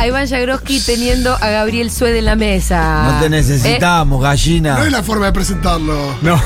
a 0.00 0.06
Iván 0.06 0.26
Jagroski 0.28 0.80
teniendo 0.80 1.34
a 1.34 1.48
Gabriel 1.50 1.90
Sued 1.90 2.14
en 2.16 2.24
la 2.24 2.36
mesa. 2.36 3.12
No 3.12 3.20
te 3.20 3.28
necesitamos, 3.30 4.22
gallina. 4.22 4.78
No 4.78 4.84
es 4.84 4.92
la 4.92 5.02
forma 5.02 5.26
de 5.26 5.32
presentarlo. 5.32 6.14
No, 6.22 6.40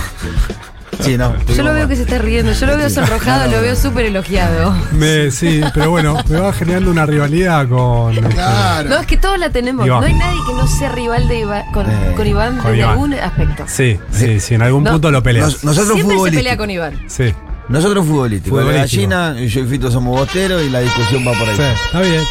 Sí, 1.00 1.18
no. 1.18 1.30
Eh, 1.34 1.54
yo 1.56 1.64
lo 1.64 1.74
veo 1.74 1.88
que 1.88 1.96
se 1.96 2.02
está 2.02 2.18
riendo, 2.18 2.52
yo 2.52 2.66
lo 2.66 2.76
veo 2.76 2.88
sonrojado, 2.88 3.50
lo 3.50 3.60
veo 3.60 3.74
súper 3.74 4.06
elogiado. 4.06 4.72
me, 4.92 5.30
sí, 5.32 5.60
pero 5.74 5.90
bueno, 5.90 6.16
me 6.28 6.38
va 6.38 6.52
generando 6.52 6.88
una 6.90 7.04
rivalidad 7.04 7.68
con. 7.68 8.14
este, 8.16 8.28
Claro. 8.28 8.88
No, 8.90 8.96
es 9.00 9.06
que 9.06 9.16
todos 9.16 9.36
la 9.38 9.50
tenemos. 9.50 9.84
Iván. 9.86 10.00
No 10.00 10.06
hay 10.06 10.14
nadie 10.14 10.38
que 10.46 10.54
no 10.54 10.66
sea 10.68 10.90
rival 10.92 11.26
de 11.26 11.40
Iván, 11.40 11.64
con, 11.72 11.90
Eh, 11.90 12.12
con 12.16 12.26
Iván 12.26 12.56
con 12.58 12.66
desde 12.66 12.78
Iván. 12.78 12.90
algún 12.92 13.14
aspecto. 13.14 13.64
Sí, 13.66 13.98
sí, 14.12 14.38
sí, 14.40 14.54
en 14.54 14.62
algún 14.62 14.84
No. 14.84 14.92
punto 14.92 15.10
lo 15.10 15.20
peleas. 15.22 15.46
Nos- 15.46 15.64
nosotros 15.64 15.94
Siempre 15.96 16.16
se 16.30 16.30
pelea 16.36 16.56
con 16.56 16.70
Iván. 16.70 16.94
Sí, 17.08 17.34
Nosotros 17.68 18.06
futbolísticos. 18.06 18.58
La 18.60 18.64
Futbolístico. 18.70 19.08
gallina, 19.10 19.40
y 19.40 19.48
yo 19.48 19.60
y 19.62 19.66
Fito 19.66 19.90
somos 19.90 20.16
bosteros 20.16 20.62
y 20.62 20.70
la 20.70 20.78
discusión 20.80 21.26
va 21.26 21.32
por 21.32 21.48
ahí. 21.48 21.56
sí, 21.56 21.62
está 21.86 22.00
bien. 22.02 22.22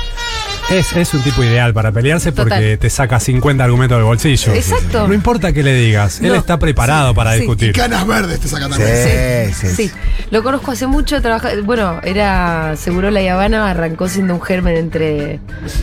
Es, 0.80 0.94
es 0.94 1.14
un 1.14 1.22
tipo 1.22 1.44
ideal 1.44 1.74
para 1.74 1.92
pelearse 1.92 2.32
porque 2.32 2.78
te 2.78 2.90
saca 2.90 3.20
50 3.20 3.64
argumentos 3.64 3.98
del 3.98 4.06
bolsillo. 4.06 4.54
Exacto. 4.54 5.08
No 5.08 5.14
importa 5.14 5.54
qué 5.54 5.62
le 5.64 5.74
digas, 5.76 6.20
él 6.22 6.30
No. 6.30 6.36
está 6.36 6.58
preparado 6.58 7.14
para 7.14 7.34
Sí. 7.34 7.40
discutir. 7.42 7.74
Canas 7.74 8.08
verdes 8.08 8.40
te 8.40 8.48
saca 8.48 8.68
también. 8.70 9.54
Sí, 9.54 9.68
sí, 9.68 9.76
Sí, 9.76 9.92
lo 10.32 10.42
conozco 10.44 10.72
hace 10.72 10.88
mucho, 10.88 11.22
trabaja, 11.22 11.50
bueno, 11.64 12.00
era 12.04 12.76
seguro 12.76 13.12
la 13.12 13.20
Habana, 13.34 13.70
arrancó 13.70 14.08
siendo 14.10 14.34
un 14.34 14.42
germen 14.42 14.76
entre 14.78 15.40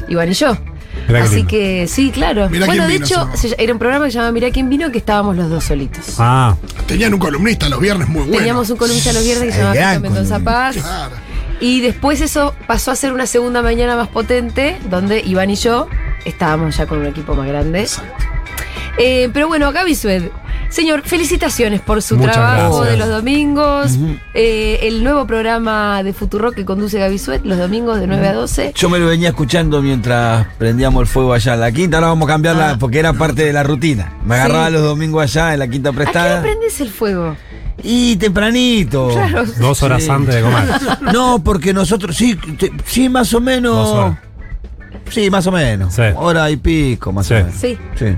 Iván 0.08 0.30
y 0.30 0.34
yo. 0.34 0.56
Mirá 1.06 1.22
Así 1.24 1.44
que 1.44 1.86
sí, 1.88 2.10
claro. 2.10 2.50
Mirá 2.50 2.66
bueno, 2.66 2.82
de 2.86 2.92
vino, 2.92 3.06
hecho, 3.06 3.28
se 3.34 3.54
era 3.58 3.72
un 3.72 3.78
programa 3.78 4.04
que 4.06 4.10
se 4.10 4.16
llamaba 4.16 4.32
Mirá 4.32 4.50
quién 4.50 4.68
vino, 4.68 4.90
que 4.90 4.98
estábamos 4.98 5.36
los 5.36 5.48
dos 5.48 5.64
solitos. 5.64 6.16
Ah, 6.18 6.56
Tenían 6.86 7.14
un 7.14 7.20
columnista 7.20 7.68
los 7.68 7.80
viernes 7.80 8.08
muy 8.08 8.22
bueno. 8.22 8.36
Teníamos 8.38 8.68
un 8.70 8.76
columnista 8.76 9.12
los 9.12 9.22
viernes 9.24 9.46
que 9.48 9.52
se 9.52 9.60
llamaba 9.62 9.98
Mendoza 10.00 10.38
Paz. 10.40 10.76
Claro. 10.76 11.14
Y 11.60 11.82
después 11.82 12.20
eso 12.22 12.54
pasó 12.66 12.90
a 12.90 12.96
ser 12.96 13.12
una 13.12 13.26
segunda 13.26 13.62
mañana 13.62 13.94
más 13.94 14.08
potente, 14.08 14.78
donde 14.88 15.20
Iván 15.20 15.50
y 15.50 15.56
yo 15.56 15.88
estábamos 16.24 16.76
ya 16.76 16.86
con 16.86 16.98
un 16.98 17.06
equipo 17.06 17.34
más 17.34 17.46
grande. 17.46 17.86
Eh, 18.98 19.28
pero 19.32 19.46
bueno, 19.46 19.70
Gaby 19.70 19.94
Sued. 19.94 20.30
Señor, 20.70 21.02
felicitaciones 21.02 21.80
por 21.80 22.00
su 22.00 22.16
Muchas 22.16 22.34
trabajo 22.34 22.78
gracias. 22.80 22.90
de 22.92 22.96
los 23.04 23.08
domingos. 23.16 23.98
Eh, 24.34 24.78
el 24.82 25.02
nuevo 25.02 25.26
programa 25.26 26.02
de 26.04 26.12
Futuro 26.12 26.52
que 26.52 26.64
conduce 26.64 26.98
Gaby 27.00 27.18
Sued, 27.18 27.40
los 27.42 27.58
domingos 27.58 27.98
de 27.98 28.06
9 28.06 28.28
a 28.28 28.32
12. 28.34 28.72
Yo 28.76 28.88
me 28.88 29.00
lo 29.00 29.06
venía 29.08 29.30
escuchando 29.30 29.82
mientras 29.82 30.46
prendíamos 30.58 31.00
el 31.02 31.06
fuego 31.08 31.32
allá 31.32 31.54
en 31.54 31.60
la 31.60 31.72
quinta. 31.72 31.96
Ahora 31.96 32.06
vamos 32.08 32.28
a 32.28 32.32
cambiarla 32.32 32.70
Ah. 32.70 32.76
porque 32.78 33.00
era 33.00 33.12
parte 33.12 33.44
de 33.44 33.52
la 33.52 33.64
rutina. 33.64 34.12
Me 34.24 34.36
Sí. 34.36 34.40
agarraba 34.42 34.70
los 34.70 34.82
domingos 34.82 35.22
allá 35.24 35.52
en 35.54 35.58
la 35.58 35.66
quinta 35.68 35.88
¿A 35.88 35.92
qué 35.92 35.96
prestada. 35.96 36.40
prendes 36.42 36.80
el 36.80 36.88
fuego? 36.90 37.36
Y 37.82 38.14
tempranito. 38.16 39.08
Claro. 39.08 39.44
dos 39.58 39.82
horas 39.82 40.04
Sí. 40.04 40.10
antes 40.10 40.34
de 40.36 40.42
comer. 40.42 40.64
No, 41.12 41.42
porque 41.42 41.72
nosotros, 41.74 42.16
sí, 42.16 42.36
te- 42.36 42.70
sí, 42.84 43.08
más 43.08 43.34
o 43.34 43.40
menos. 43.40 43.74
Dos 43.74 43.88
horas. 43.98 44.18
Sí, 45.10 45.28
más 45.30 45.44
o 45.48 45.50
menos. 45.50 45.92
Sí. 45.94 46.02
Hora 46.14 46.48
y 46.50 46.56
pico, 46.58 47.10
más 47.12 47.26
Sí. 47.26 47.34
o 47.34 47.36
menos. 47.38 47.54
Sí. 47.56 47.76
Sí. 47.96 48.16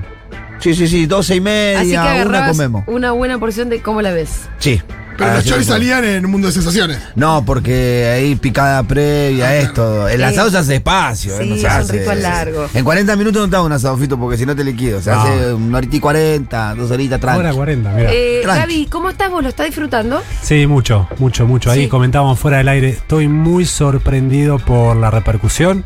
Sí, 0.63 0.75
sí, 0.75 0.87
sí, 0.87 1.07
doce 1.07 1.35
y 1.37 1.41
media, 1.41 1.81
Así 1.81 1.91
que 1.91 1.99
una 1.99 2.11
agarrabas 2.13 2.51
comemos. 2.53 2.85
una 2.87 3.11
buena 3.13 3.39
porción 3.39 3.69
de 3.69 3.81
cómo 3.83 4.01
la 4.03 4.13
ves. 4.13 4.49
Sí. 4.59 4.81
Pero 5.19 5.31
Ah, 5.31 5.35
los 5.35 5.45
sí, 5.45 5.51
choris 5.51 5.69
lo 5.69 5.75
salían 5.75 6.05
en 6.05 6.25
un 6.25 6.31
mundo 6.31 6.47
de 6.47 6.55
sensaciones. 6.55 6.99
No, 7.17 7.45
porque 7.45 8.11
ahí 8.15 8.35
picada 8.35 8.83
previa, 8.83 9.55
esto. 9.57 10.09
El 10.09 10.23
Eh, 10.23 10.25
asado 10.25 10.51
se 10.51 10.57
hace 10.57 10.77
espacio. 10.77 11.37
sí, 11.37 11.43
eh, 11.43 11.47
no 11.47 11.55
se 11.57 11.61
es 11.67 11.75
un 11.75 11.81
hace- 11.81 11.93
ritual 11.99 12.23
largo. 12.23 12.67
En 12.73 12.83
40 12.83 13.15
minutos 13.17 13.43
no 13.43 13.51
te 13.51 13.57
hago 13.57 13.67
un 13.67 13.73
asado, 13.73 13.97
Fito, 13.99 14.19
porque 14.19 14.39
si 14.39 14.47
no 14.47 14.57
te 14.57 14.65
liquido. 14.65 15.03
Se 15.03 15.11
No. 15.11 15.21
hace 15.21 15.53
una 15.53 15.79
horita 15.79 15.97
y 15.97 16.01
40, 16.01 16.75
dos 16.77 16.91
horitas, 16.91 17.21
tranqui. 17.21 17.41
Hora 17.41 17.53
40, 17.53 17.91
mira. 17.93 18.11
Eh, 18.11 18.41
Tranqui. 18.43 18.61
Gaby, 18.61 18.87
¿cómo 18.87 19.11
estás 19.11 19.31
vos? 19.31 19.43
¿Lo 19.43 19.51
estás 19.51 19.67
disfrutando? 19.67 20.23
Sí, 20.41 20.67
mucho, 20.67 21.07
mucho, 21.19 21.47
mucho. 21.47 21.71
Ahí 21.71 21.83
Sí. 21.85 21.89
comentábamos 21.89 22.39
fuera 22.39 22.57
del 22.57 22.69
aire. 22.69 22.89
Estoy 22.89 23.29
muy 23.29 23.67
sorprendido 23.67 24.59
por 24.61 24.97
la 24.97 25.11
repercusión. 25.11 25.85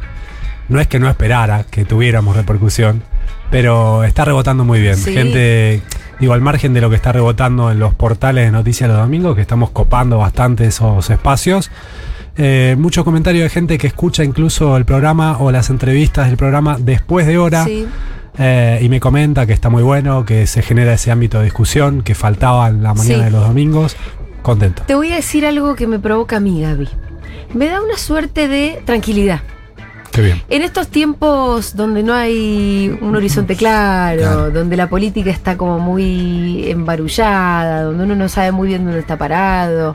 No 0.68 0.80
es 0.80 0.86
que 0.86 1.00
no 1.00 1.08
esperara 1.08 1.64
que 1.68 1.84
tuviéramos 1.84 2.36
repercusión, 2.36 3.02
pero 3.50 4.04
está 4.04 4.24
rebotando 4.24 4.64
muy 4.64 4.80
bien. 4.80 4.96
Sí. 4.96 5.12
Gente, 5.12 5.82
digo, 6.20 6.32
al 6.34 6.40
margen 6.40 6.74
de 6.74 6.80
lo 6.80 6.90
que 6.90 6.96
está 6.96 7.12
rebotando 7.12 7.70
en 7.70 7.78
los 7.78 7.94
portales 7.94 8.46
de 8.46 8.50
noticias 8.50 8.88
los 8.88 8.98
domingos, 8.98 9.34
que 9.34 9.42
estamos 9.42 9.70
copando 9.70 10.18
bastante 10.18 10.66
esos 10.66 11.08
espacios. 11.10 11.70
Eh, 12.38 12.76
mucho 12.78 13.04
comentario 13.04 13.42
de 13.44 13.48
gente 13.48 13.78
que 13.78 13.86
escucha 13.86 14.22
incluso 14.22 14.76
el 14.76 14.84
programa 14.84 15.38
o 15.38 15.50
las 15.50 15.70
entrevistas 15.70 16.26
del 16.26 16.36
programa 16.36 16.76
después 16.78 17.26
de 17.26 17.38
hora. 17.38 17.64
Sí. 17.64 17.86
Eh, 18.38 18.80
y 18.82 18.90
me 18.90 19.00
comenta 19.00 19.46
que 19.46 19.54
está 19.54 19.70
muy 19.70 19.82
bueno, 19.82 20.26
que 20.26 20.46
se 20.46 20.60
genera 20.60 20.92
ese 20.92 21.10
ámbito 21.10 21.38
de 21.38 21.44
discusión 21.44 22.02
que 22.02 22.14
faltaba 22.14 22.68
en 22.68 22.82
la 22.82 22.92
mañana 22.92 23.18
Sí. 23.20 23.24
de 23.24 23.30
los 23.30 23.46
domingos. 23.46 23.96
Contento. 24.42 24.82
Te 24.86 24.94
voy 24.94 25.10
a 25.12 25.16
decir 25.16 25.46
algo 25.46 25.74
que 25.74 25.86
me 25.86 25.98
provoca 25.98 26.36
a 26.36 26.40
mí, 26.40 26.60
Gaby. 26.60 26.88
Me 27.54 27.66
da 27.68 27.80
una 27.80 27.96
suerte 27.96 28.46
de 28.48 28.82
tranquilidad. 28.84 29.40
Qué 30.16 30.22
bien. 30.22 30.42
En 30.48 30.62
estos 30.62 30.88
tiempos 30.88 31.76
donde 31.76 32.02
no 32.02 32.14
hay 32.14 32.96
un 33.00 33.14
horizonte 33.14 33.54
claro, 33.54 34.20
Claro. 34.22 34.50
donde 34.50 34.76
la 34.76 34.88
política 34.88 35.30
está 35.30 35.56
como 35.56 35.78
muy 35.78 36.68
embarullada, 36.70 37.82
donde 37.82 38.04
uno 38.04 38.16
no 38.16 38.28
sabe 38.28 38.50
muy 38.50 38.68
bien 38.68 38.84
dónde 38.84 38.98
está 39.00 39.16
parado, 39.18 39.94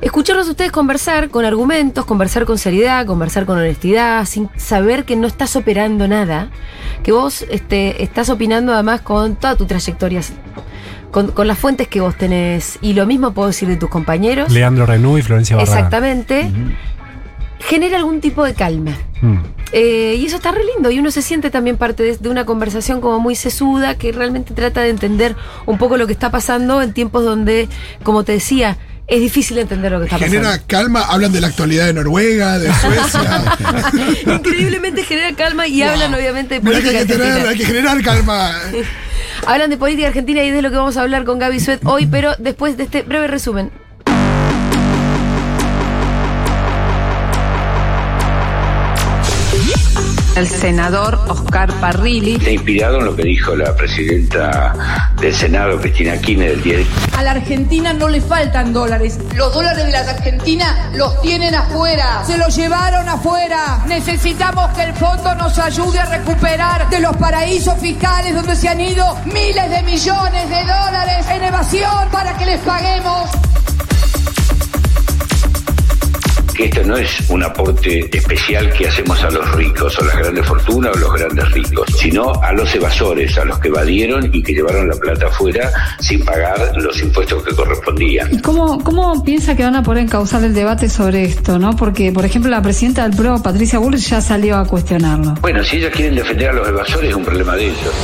escucharlos 0.00 0.48
ustedes 0.48 0.72
conversar 0.72 1.30
con 1.30 1.44
argumentos, 1.44 2.04
conversar 2.04 2.44
con 2.44 2.58
seriedad, 2.58 3.06
conversar 3.06 3.46
con 3.46 3.56
honestidad, 3.58 4.24
sin 4.26 4.50
saber 4.56 5.04
que 5.04 5.16
no 5.16 5.26
estás 5.26 5.56
operando 5.56 6.08
nada, 6.08 6.48
que 7.02 7.12
vos 7.12 7.46
este, 7.48 8.02
estás 8.02 8.28
opinando 8.28 8.74
además 8.74 9.00
con 9.02 9.36
toda 9.36 9.54
tu 9.56 9.66
trayectoria, 9.66 10.20
con, 11.10 11.28
con 11.28 11.46
las 11.46 11.58
fuentes 11.58 11.86
que 11.88 12.00
vos 12.00 12.16
tenés, 12.16 12.78
y 12.82 12.92
lo 12.94 13.06
mismo 13.06 13.32
puedo 13.32 13.48
decir 13.48 13.68
de 13.68 13.76
tus 13.76 13.88
compañeros. 13.88 14.50
Leandro 14.50 14.84
Renú 14.84 15.16
y 15.16 15.22
Florencia 15.22 15.56
Barragán. 15.56 15.78
Exactamente. 15.78 16.50
Genera 17.60 17.96
algún 17.96 18.20
tipo 18.20 18.44
de 18.44 18.54
calma. 18.54 18.92
Mm. 19.22 19.36
Eh, 19.72 20.16
y 20.18 20.26
eso 20.26 20.36
está 20.36 20.52
re 20.52 20.62
lindo. 20.74 20.90
Y 20.90 20.98
uno 20.98 21.10
se 21.10 21.22
siente 21.22 21.50
también 21.50 21.76
parte 21.76 22.02
de, 22.02 22.16
de 22.16 22.28
una 22.28 22.44
conversación 22.44 23.00
como 23.00 23.18
muy 23.20 23.34
sesuda 23.34 23.96
que 23.96 24.12
realmente 24.12 24.54
trata 24.54 24.82
de 24.82 24.90
entender 24.90 25.34
un 25.66 25.78
poco 25.78 25.96
lo 25.96 26.06
que 26.06 26.12
está 26.12 26.30
pasando 26.30 26.82
en 26.82 26.92
tiempos 26.92 27.24
donde, 27.24 27.68
como 28.02 28.22
te 28.22 28.32
decía, 28.32 28.76
es 29.06 29.20
difícil 29.20 29.58
entender 29.58 29.92
lo 29.92 29.98
que 29.98 30.04
está 30.06 30.18
Genera 30.18 30.42
pasando. 30.44 30.64
calma, 30.66 31.02
hablan 31.02 31.32
de 31.32 31.40
la 31.40 31.48
actualidad 31.48 31.86
de 31.86 31.94
Noruega, 31.94 32.58
de 32.58 32.72
Suecia. 32.80 33.44
Increíblemente 34.34 35.02
genera 35.02 35.34
calma 35.36 35.66
y 35.66 35.80
Wow. 35.80 35.90
hablan 35.90 36.14
obviamente 36.14 36.54
de 36.54 36.60
Mirá 36.60 36.76
que 36.80 36.84
política 36.84 37.00
hay 37.00 37.06
que, 37.06 37.12
tener, 37.14 37.48
hay 37.48 37.58
que 37.58 37.64
generar 37.66 38.02
calma. 38.02 38.52
Hablan 39.46 39.68
de 39.68 39.76
política 39.76 40.08
argentina 40.08 40.42
y 40.44 40.48
es 40.48 40.54
de 40.54 40.62
lo 40.62 40.70
que 40.70 40.76
vamos 40.76 40.96
a 40.96 41.02
hablar 41.02 41.24
con 41.24 41.38
Gaby 41.38 41.58
Suet 41.60 41.80
hoy, 41.84 42.06
pero 42.06 42.34
después 42.38 42.76
de 42.76 42.84
este 42.84 43.02
breve 43.02 43.26
resumen. 43.26 43.72
El 50.36 50.48
senador 50.48 51.18
Oscar 51.28 51.72
Parrilli. 51.74 52.34
Está 52.34 52.50
inspirado 52.50 52.98
en 52.98 53.04
lo 53.04 53.14
que 53.14 53.22
dijo 53.22 53.54
la 53.54 53.74
presidenta 53.76 55.12
del 55.20 55.32
Senado, 55.32 55.80
Cristina 55.80 56.16
Kirchner, 56.18 56.50
el 56.50 56.62
día 56.62 56.78
de 56.78 56.86
A 57.16 57.22
la 57.22 57.30
Argentina 57.32 57.92
no 57.92 58.08
le 58.08 58.20
faltan 58.20 58.72
dólares. 58.72 59.18
Los 59.34 59.54
dólares 59.54 59.86
de 59.86 59.92
la 59.92 60.00
Argentina 60.00 60.90
los 60.94 61.20
tienen 61.22 61.54
afuera. 61.54 62.24
Se 62.26 62.36
los 62.36 62.56
llevaron 62.56 63.08
afuera. 63.08 63.84
Necesitamos 63.86 64.70
que 64.72 64.82
el 64.82 64.94
fondo 64.94 65.34
nos 65.36 65.56
ayude 65.58 66.00
a 66.00 66.06
recuperar 66.06 66.90
de 66.90 66.98
los 66.98 67.16
paraísos 67.16 67.78
fiscales 67.78 68.34
donde 68.34 68.56
se 68.56 68.68
han 68.68 68.80
ido 68.80 69.16
miles 69.26 69.70
de 69.70 69.82
millones 69.82 70.50
de 70.50 70.60
dólares 70.60 71.26
en 71.30 71.44
evasión 71.44 72.08
para 72.10 72.36
que 72.36 72.46
les 72.46 72.60
paguemos. 72.60 73.30
Que 76.54 76.66
esto 76.66 76.82
no 76.84 76.96
es 76.96 77.10
un 77.28 77.42
aporte 77.42 78.08
especial 78.16 78.72
que 78.72 78.88
hacemos 78.88 79.22
a 79.24 79.30
los 79.30 79.52
ricos 79.54 79.98
o 79.98 80.04
las 80.04 80.16
grandes 80.16 80.46
fortunas 80.46 80.96
o 80.96 80.98
los 80.98 81.12
grandes 81.14 81.50
ricos, 81.52 81.86
sino 81.98 82.32
a 82.42 82.52
los 82.52 82.74
evasores, 82.74 83.36
a 83.38 83.44
los 83.44 83.58
que 83.58 83.68
evadieron 83.68 84.30
y 84.32 84.42
que 84.42 84.52
llevaron 84.52 84.88
la 84.88 84.96
plata 84.96 85.26
afuera 85.26 85.70
sin 85.98 86.24
pagar 86.24 86.72
los 86.76 87.00
impuestos 87.00 87.42
que 87.42 87.54
correspondían. 87.54 88.32
¿Y 88.32 88.40
cómo, 88.40 88.82
cómo 88.82 89.24
piensa 89.24 89.56
que 89.56 89.64
van 89.64 89.76
a 89.76 89.82
poder 89.82 90.04
encauzar 90.04 90.44
el 90.44 90.54
debate 90.54 90.88
sobre 90.88 91.24
esto? 91.24 91.58
¿no? 91.58 91.76
Porque, 91.76 92.12
por 92.12 92.24
ejemplo, 92.24 92.50
la 92.50 92.62
presidenta 92.62 93.08
del 93.08 93.16
PRO, 93.16 93.42
Patricia 93.42 93.78
Bullrich, 93.78 94.08
ya 94.08 94.20
salió 94.20 94.56
a 94.56 94.66
cuestionarlo. 94.66 95.34
Bueno, 95.40 95.62
si 95.64 95.76
ellos 95.76 95.92
quieren 95.92 96.14
defender 96.14 96.50
a 96.50 96.52
los 96.52 96.68
evasores 96.68 97.10
es 97.10 97.16
un 97.16 97.24
problema 97.24 97.56
de 97.56 97.66
ellos. 97.66 97.94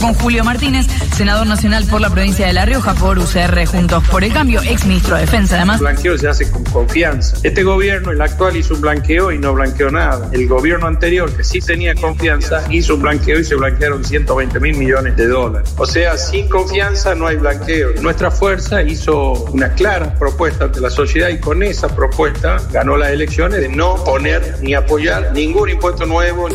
Con 0.00 0.12
Julio 0.14 0.44
Martínez, 0.44 0.86
senador 1.14 1.46
nacional 1.46 1.84
por 1.86 2.00
la 2.00 2.10
provincia 2.10 2.46
de 2.46 2.52
La 2.52 2.66
Rioja 2.66 2.94
por 2.94 3.18
UCR 3.18 3.64
Juntos 3.66 4.04
por 4.08 4.22
el 4.22 4.32
Cambio, 4.32 4.60
ex 4.62 4.84
ministro 4.84 5.14
de 5.14 5.22
Defensa 5.22 5.56
además. 5.56 5.76
El 5.76 5.86
blanqueo 5.86 6.18
se 6.18 6.28
hace 6.28 6.50
con 6.50 6.64
confianza. 6.64 7.36
Este 7.42 7.62
gobierno, 7.62 8.10
el 8.12 8.20
actual, 8.20 8.56
hizo 8.56 8.74
un 8.74 8.82
blanqueo 8.82 9.32
y 9.32 9.38
no 9.38 9.54
blanqueó 9.54 9.90
nada. 9.90 10.28
El 10.32 10.46
gobierno 10.46 10.86
anterior, 10.86 11.34
que 11.34 11.42
sí 11.42 11.60
tenía 11.60 11.94
confianza, 11.94 12.62
hizo 12.70 12.94
un 12.94 13.02
blanqueo 13.02 13.40
y 13.40 13.44
se 13.44 13.54
blanquearon 13.54 14.04
120 14.04 14.60
mil 14.60 14.76
millones 14.76 15.16
de 15.16 15.26
dólares. 15.26 15.74
O 15.78 15.86
sea, 15.86 16.16
sin 16.18 16.48
confianza 16.48 17.14
no 17.14 17.26
hay 17.26 17.36
blanqueo. 17.36 17.90
Nuestra 18.02 18.30
fuerza 18.30 18.82
hizo 18.82 19.32
una 19.44 19.72
clara 19.72 20.14
propuesta 20.14 20.66
ante 20.66 20.80
la 20.80 20.90
sociedad 20.90 21.30
y 21.30 21.38
con 21.38 21.62
esa 21.62 21.88
propuesta 21.88 22.58
ganó 22.70 22.96
las 22.96 23.10
elecciones 23.10 23.60
de 23.60 23.68
no 23.68 23.96
poner 24.04 24.58
ni 24.60 24.74
apoyar 24.74 25.32
ningún 25.32 25.70
impuesto 25.70 26.04
nuevo. 26.04 26.48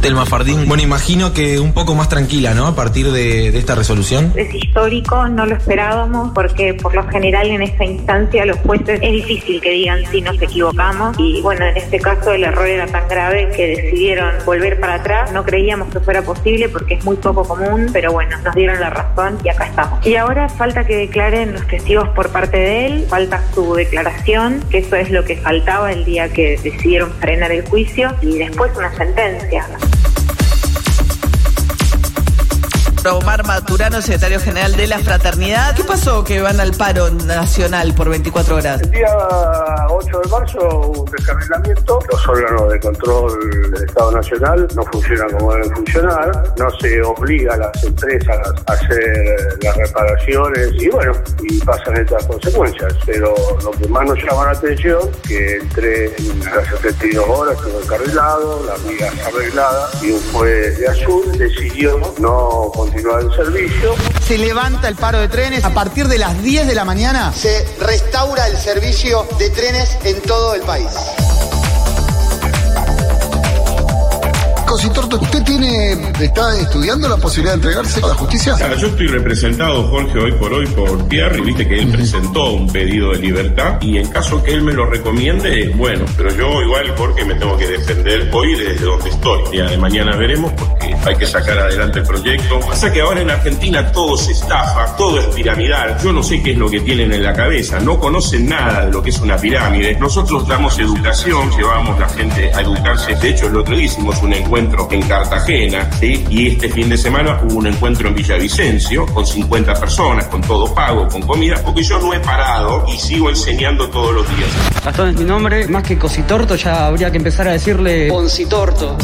Telma 0.00 0.24
Fardín, 0.24 0.66
bueno, 0.66 0.82
imagino 0.82 1.32
que 1.34 1.58
un 1.58 1.72
poco 1.72 1.94
más 1.94 2.08
tranquila, 2.08 2.54
¿no? 2.54 2.66
A 2.66 2.74
partir 2.74 3.10
de, 3.12 3.50
de 3.50 3.58
esta 3.58 3.74
resolución. 3.74 4.32
Es 4.34 4.54
histórico, 4.54 5.28
no 5.28 5.44
lo 5.44 5.56
esperábamos, 5.56 6.32
porque 6.34 6.74
por 6.74 6.94
lo 6.94 7.06
general 7.08 7.48
en 7.48 7.62
esta 7.62 7.84
instancia 7.84 8.46
los 8.46 8.58
jueces 8.60 8.98
es 9.02 9.12
difícil 9.12 9.60
que 9.60 9.70
digan 9.70 10.00
si 10.10 10.22
nos 10.22 10.40
equivocamos. 10.40 11.16
Y 11.18 11.42
bueno, 11.42 11.66
en 11.66 11.76
este 11.76 11.98
caso 12.00 12.32
el 12.32 12.44
error 12.44 12.66
era 12.66 12.86
tan 12.86 13.06
grave 13.08 13.50
que 13.54 13.68
decidieron 13.68 14.34
volver 14.46 14.80
para 14.80 14.94
atrás. 14.94 15.32
No 15.32 15.44
creíamos 15.44 15.92
que 15.92 16.00
fuera 16.00 16.22
posible 16.22 16.68
porque 16.68 16.94
es 16.94 17.04
muy 17.04 17.16
poco 17.16 17.46
común, 17.46 17.88
pero 17.92 18.12
bueno, 18.12 18.38
nos 18.42 18.54
dieron 18.54 18.80
la 18.80 18.90
razón 18.90 19.38
y 19.44 19.50
acá 19.50 19.66
estamos. 19.66 20.06
Y 20.06 20.16
ahora 20.16 20.48
falta 20.48 20.84
que 20.84 20.96
declaren 20.96 21.52
los 21.52 21.66
testigos 21.66 22.08
por 22.10 22.30
parte 22.30 22.56
de 22.56 22.86
él, 22.86 23.06
falta 23.08 23.42
su 23.54 23.74
declaración, 23.74 24.60
que 24.70 24.78
eso 24.78 24.96
es 24.96 25.10
lo 25.10 25.24
que 25.24 25.36
faltaba 25.36 25.92
el 25.92 26.04
día 26.04 26.28
que 26.32 26.58
decidieron 26.62 27.12
frenar 27.20 27.52
el 27.52 27.66
juicio, 27.68 28.14
y 28.22 28.38
después 28.38 28.72
una 28.76 28.94
sentencia. 28.96 29.66
Omar 33.06 33.46
Maturano, 33.46 34.02
secretario 34.02 34.38
general 34.40 34.76
de 34.76 34.86
la 34.86 34.98
Fraternidad. 34.98 35.74
¿Qué 35.74 35.84
pasó 35.84 36.22
que 36.22 36.40
van 36.42 36.60
al 36.60 36.72
paro 36.72 37.10
nacional 37.10 37.94
por 37.94 38.10
24 38.10 38.56
horas? 38.56 38.82
El 38.82 38.90
día 38.90 39.08
8 39.88 40.20
de 40.20 40.28
marzo 40.28 40.58
hubo 40.58 41.02
un 41.02 41.10
descarrilamiento. 41.10 41.98
Los 42.10 42.28
órganos 42.28 42.72
de 42.72 42.80
control 42.80 43.70
del 43.72 43.84
Estado 43.84 44.12
Nacional 44.12 44.68
no 44.74 44.84
funcionan 44.92 45.30
como 45.30 45.54
deben 45.54 45.74
funcionar. 45.74 46.54
No 46.58 46.70
se 46.78 47.02
obliga 47.02 47.54
a 47.54 47.56
las 47.56 47.84
empresas 47.84 48.38
a 48.66 48.72
hacer 48.72 49.58
las 49.62 49.76
reparaciones 49.76 50.70
y 50.74 50.88
bueno, 50.90 51.12
y 51.42 51.58
pasan 51.60 51.96
estas 51.96 52.26
consecuencias. 52.26 52.94
Pero 53.06 53.34
lo 53.62 53.70
que 53.70 53.88
más 53.88 54.06
nos 54.06 54.18
llama 54.22 54.44
la 54.46 54.52
atención 54.52 55.00
que 55.26 55.56
entre 55.56 56.10
las 56.44 56.68
72 56.82 57.28
horas 57.28 57.56
todo 57.56 57.80
encarrilado, 57.80 58.62
las 58.66 58.86
vías 58.86 59.14
arregladas 59.26 60.02
y 60.02 60.12
un 60.12 60.32
juez 60.32 60.78
de 60.78 60.88
azul 60.88 61.38
decidió 61.38 61.98
no 62.18 62.70
el 62.94 63.34
servicio. 63.34 63.94
Se 64.26 64.38
levanta 64.38 64.88
el 64.88 64.96
paro 64.96 65.20
de 65.20 65.28
trenes. 65.28 65.64
A 65.64 65.70
partir 65.70 66.08
de 66.08 66.18
las 66.18 66.42
10 66.42 66.66
de 66.66 66.74
la 66.74 66.84
mañana 66.84 67.32
se 67.32 67.66
restaura 67.80 68.46
el 68.48 68.56
servicio 68.56 69.26
de 69.38 69.50
trenes 69.50 69.98
en 70.04 70.20
todo 70.22 70.54
el 70.54 70.62
país. 70.62 70.88
Cositorto, 74.70 75.18
¿usted 75.20 75.42
tiene, 75.42 75.94
está 76.20 76.56
estudiando 76.56 77.08
la 77.08 77.16
posibilidad 77.16 77.54
de 77.54 77.56
entregarse 77.56 77.98
a 78.04 78.06
la 78.06 78.14
justicia? 78.14 78.54
Claro, 78.54 78.76
yo 78.76 78.86
estoy 78.86 79.08
representado, 79.08 79.82
Jorge, 79.88 80.16
hoy 80.16 80.32
por 80.34 80.52
hoy 80.52 80.66
por 80.68 81.08
Pierre, 81.08 81.38
y 81.38 81.40
viste 81.40 81.66
que 81.66 81.80
él 81.80 81.88
presentó 81.88 82.52
un 82.52 82.70
pedido 82.70 83.10
de 83.10 83.18
libertad, 83.18 83.78
y 83.80 83.98
en 83.98 84.08
caso 84.10 84.40
que 84.44 84.52
él 84.52 84.62
me 84.62 84.72
lo 84.72 84.86
recomiende, 84.86 85.72
bueno, 85.74 86.04
pero 86.16 86.32
yo 86.36 86.62
igual, 86.62 86.96
Jorge, 86.96 87.24
me 87.24 87.34
tengo 87.34 87.56
que 87.56 87.66
defender 87.66 88.30
hoy 88.32 88.54
desde 88.54 88.84
donde 88.84 89.10
estoy. 89.10 89.56
Ya 89.56 89.64
de 89.64 89.76
mañana 89.76 90.14
veremos, 90.14 90.52
porque 90.52 90.94
hay 91.04 91.16
que 91.16 91.26
sacar 91.26 91.58
adelante 91.58 91.98
el 91.98 92.06
proyecto. 92.06 92.60
Pasa 92.60 92.92
que 92.92 93.00
ahora 93.00 93.22
en 93.22 93.30
Argentina 93.30 93.90
todo 93.90 94.16
se 94.16 94.30
estafa, 94.30 94.94
todo 94.94 95.18
es 95.18 95.26
piramidal. 95.34 95.98
Yo 96.00 96.12
no 96.12 96.22
sé 96.22 96.40
qué 96.44 96.52
es 96.52 96.58
lo 96.58 96.70
que 96.70 96.78
tienen 96.78 97.12
en 97.12 97.24
la 97.24 97.32
cabeza, 97.32 97.80
no 97.80 97.98
conocen 97.98 98.48
nada 98.48 98.86
de 98.86 98.92
lo 98.92 99.02
que 99.02 99.10
es 99.10 99.18
una 99.18 99.36
pirámide. 99.36 99.96
Nosotros 99.98 100.46
damos 100.46 100.78
educación, 100.78 101.50
llevamos 101.56 101.96
a 101.96 102.00
la 102.02 102.08
gente 102.08 102.52
a 102.54 102.60
educarse. 102.60 103.16
De 103.16 103.30
hecho, 103.30 103.48
el 103.48 103.56
otro 103.56 103.74
día 103.74 103.86
hicimos 103.86 104.22
un 104.22 104.32
encuentro 104.32 104.59
en 104.60 105.02
Cartagena, 105.02 105.90
¿sí? 105.98 106.22
y 106.28 106.48
este 106.48 106.68
fin 106.68 106.90
de 106.90 106.98
semana 106.98 107.40
hubo 107.42 107.60
un 107.60 107.66
encuentro 107.66 108.08
en 108.08 108.14
Villavicencio 108.14 109.06
con 109.06 109.26
50 109.26 109.72
personas, 109.74 110.26
con 110.26 110.42
todo 110.42 110.74
pago, 110.74 111.08
con 111.08 111.22
comida, 111.22 111.62
porque 111.64 111.82
yo 111.82 111.98
no 111.98 112.12
he 112.12 112.20
parado 112.20 112.84
y 112.86 112.98
sigo 112.98 113.30
enseñando 113.30 113.88
todos 113.88 114.14
los 114.14 114.36
días. 114.36 114.50
Gastón 114.84 115.08
es 115.08 115.16
mi 115.16 115.24
nombre, 115.24 115.66
más 115.68 115.82
que 115.82 115.96
Cositorto 115.96 116.56
ya 116.56 116.86
habría 116.86 117.10
que 117.10 117.16
empezar 117.16 117.48
a 117.48 117.52
decirle 117.52 118.08
Poncitorto. 118.08 118.98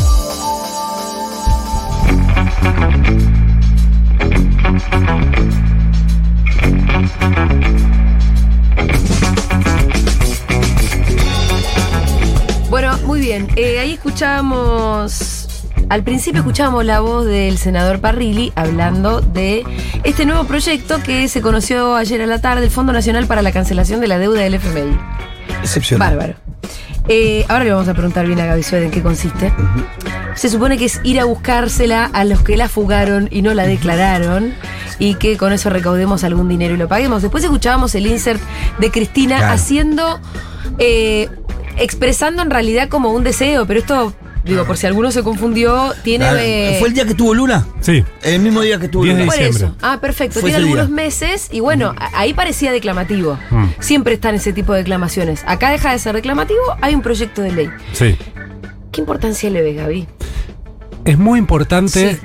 Bueno, 12.69 12.99
muy 13.07 13.21
bien. 13.21 13.49
Eh, 13.57 13.79
ahí 13.79 13.95
escuchábamos. 13.95 15.36
Al 15.89 16.03
principio 16.03 16.41
escuchábamos 16.41 16.85
la 16.85 17.01
voz 17.01 17.27
del 17.27 17.59
senador 17.59 18.01
Parrilli 18.01 18.53
hablando 18.57 19.21
de 19.21 19.65
este 20.03 20.27
nuevo 20.27 20.45
proyecto 20.45 21.01
que 21.03 21.29
se 21.29 21.41
conoció 21.41 21.95
ayer 21.95 22.21
a 22.23 22.27
la 22.27 22.41
tarde, 22.41 22.65
el 22.65 22.71
Fondo 22.71 22.93
Nacional 22.93 23.27
para 23.27 23.41
la 23.41 23.53
Cancelación 23.53 24.01
de 24.01 24.09
la 24.09 24.19
Deuda 24.19 24.41
del 24.41 24.55
FMI. 24.55 24.99
Excepcional. 25.63 26.17
Bárbaro. 26.17 26.35
Eh, 27.09 27.45
ahora 27.49 27.63
le 27.65 27.71
vamos 27.71 27.87
a 27.87 27.93
preguntar 27.95 28.27
bien 28.27 28.41
a 28.41 28.47
Gaby 28.47 28.65
Sued 28.65 28.83
en 28.83 28.91
qué 28.91 29.01
consiste. 29.01 29.53
Se 30.35 30.49
supone 30.49 30.77
que 30.77 30.87
es 30.87 31.01
ir 31.05 31.21
a 31.21 31.25
buscársela 31.25 32.11
a 32.13 32.25
los 32.25 32.43
que 32.43 32.57
la 32.57 32.69
fugaron 32.69 33.29
y 33.31 33.43
no 33.43 33.55
la 33.55 33.65
declararon 33.65 34.55
y 34.99 35.15
que 35.15 35.37
con 35.37 35.53
eso 35.53 35.71
recaudemos 35.71 36.25
algún 36.25 36.49
dinero 36.49 36.75
y 36.75 36.79
lo 36.79 36.89
paguemos. 36.89 37.23
Después 37.23 37.45
escuchábamos 37.45 37.95
el 37.95 38.09
insert 38.09 38.41
de 38.81 38.91
Cristina 38.91 39.37
Claro. 39.39 39.53
haciendo, 39.55 40.21
eh, 40.79 41.29
expresando 41.77 42.43
en 42.43 42.51
realidad 42.51 42.89
como 42.89 43.13
un 43.13 43.23
deseo, 43.23 43.67
pero 43.67 43.79
esto, 43.79 44.13
digo, 44.47 44.65
por 44.65 44.77
si 44.77 44.87
alguno 44.87 45.11
se 45.11 45.23
confundió, 45.23 45.93
tiene... 46.03 46.25
Claro. 46.25 46.39
eh, 46.41 46.77
¿Fue 46.79 46.89
el 46.89 46.95
día 46.95 47.05
que 47.05 47.15
tuvo 47.15 47.35
Luna? 47.35 47.67
Sí. 47.81 48.05
El 48.23 48.41
mismo 48.41 48.61
día 48.63 48.79
que 48.79 48.89
tuvo 48.89 49.05
10 49.05 49.17
de 49.17 49.23
Luna. 49.25 49.33
por 49.35 49.45
diciembre. 49.45 49.67
eso. 49.67 49.77
Ah, 49.83 49.99
perfecto. 50.01 50.41
Fue 50.41 50.51
Tiene 50.51 50.65
día. 50.65 50.73
algunos 50.75 50.91
meses 50.95 51.49
y 51.53 51.61
bueno, 51.61 51.95
ahí 52.15 52.33
parecía 52.35 52.73
declamativo. 52.73 53.39
Mm. 53.51 53.67
Siempre 53.81 54.15
están 54.15 54.35
ese 54.37 54.53
tipo 54.53 54.73
de 54.73 54.79
declamaciones. 54.79 55.43
Acá 55.47 55.71
deja 55.71 55.93
de 55.93 55.99
ser 55.99 56.15
declamativo, 56.15 56.61
hay 56.81 56.95
un 56.95 57.03
proyecto 57.03 57.43
de 57.43 57.53
ley. 57.53 57.71
Sí. 57.93 58.17
¿Qué 58.93 59.01
importancia 59.01 59.51
le 59.51 59.63
ves, 59.63 59.77
Gaby? 59.77 60.07
Es 61.05 61.19
muy 61.19 61.39
importante, 61.39 62.19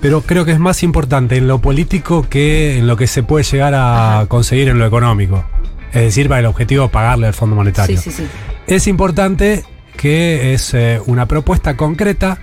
pero 0.00 0.22
creo 0.22 0.44
que 0.44 0.52
es 0.52 0.58
más 0.58 0.82
importante 0.82 1.36
en 1.36 1.46
lo 1.48 1.60
político 1.60 2.26
que 2.28 2.78
en 2.78 2.86
lo 2.86 2.96
que 2.96 3.06
se 3.06 3.22
puede 3.22 3.44
llegar 3.44 3.74
a 3.76 4.24
conseguir 4.28 4.68
en 4.68 4.78
lo 4.78 4.86
económico. 4.86 5.44
Es 5.92 6.02
decir, 6.02 6.28
para 6.28 6.40
el 6.40 6.46
objetivo 6.46 6.84
de 6.84 6.88
pagarle 6.88 7.26
al 7.26 7.34
Fondo 7.34 7.54
Monetario. 7.54 8.00
Sí, 8.00 8.10
sí, 8.10 8.22
sí. 8.22 8.28
Es 8.66 8.86
importante 8.86 9.64
que 9.96 10.54
es 10.54 10.74
eh, 10.74 11.00
una 11.06 11.26
propuesta 11.26 11.76
concreta 11.76 12.38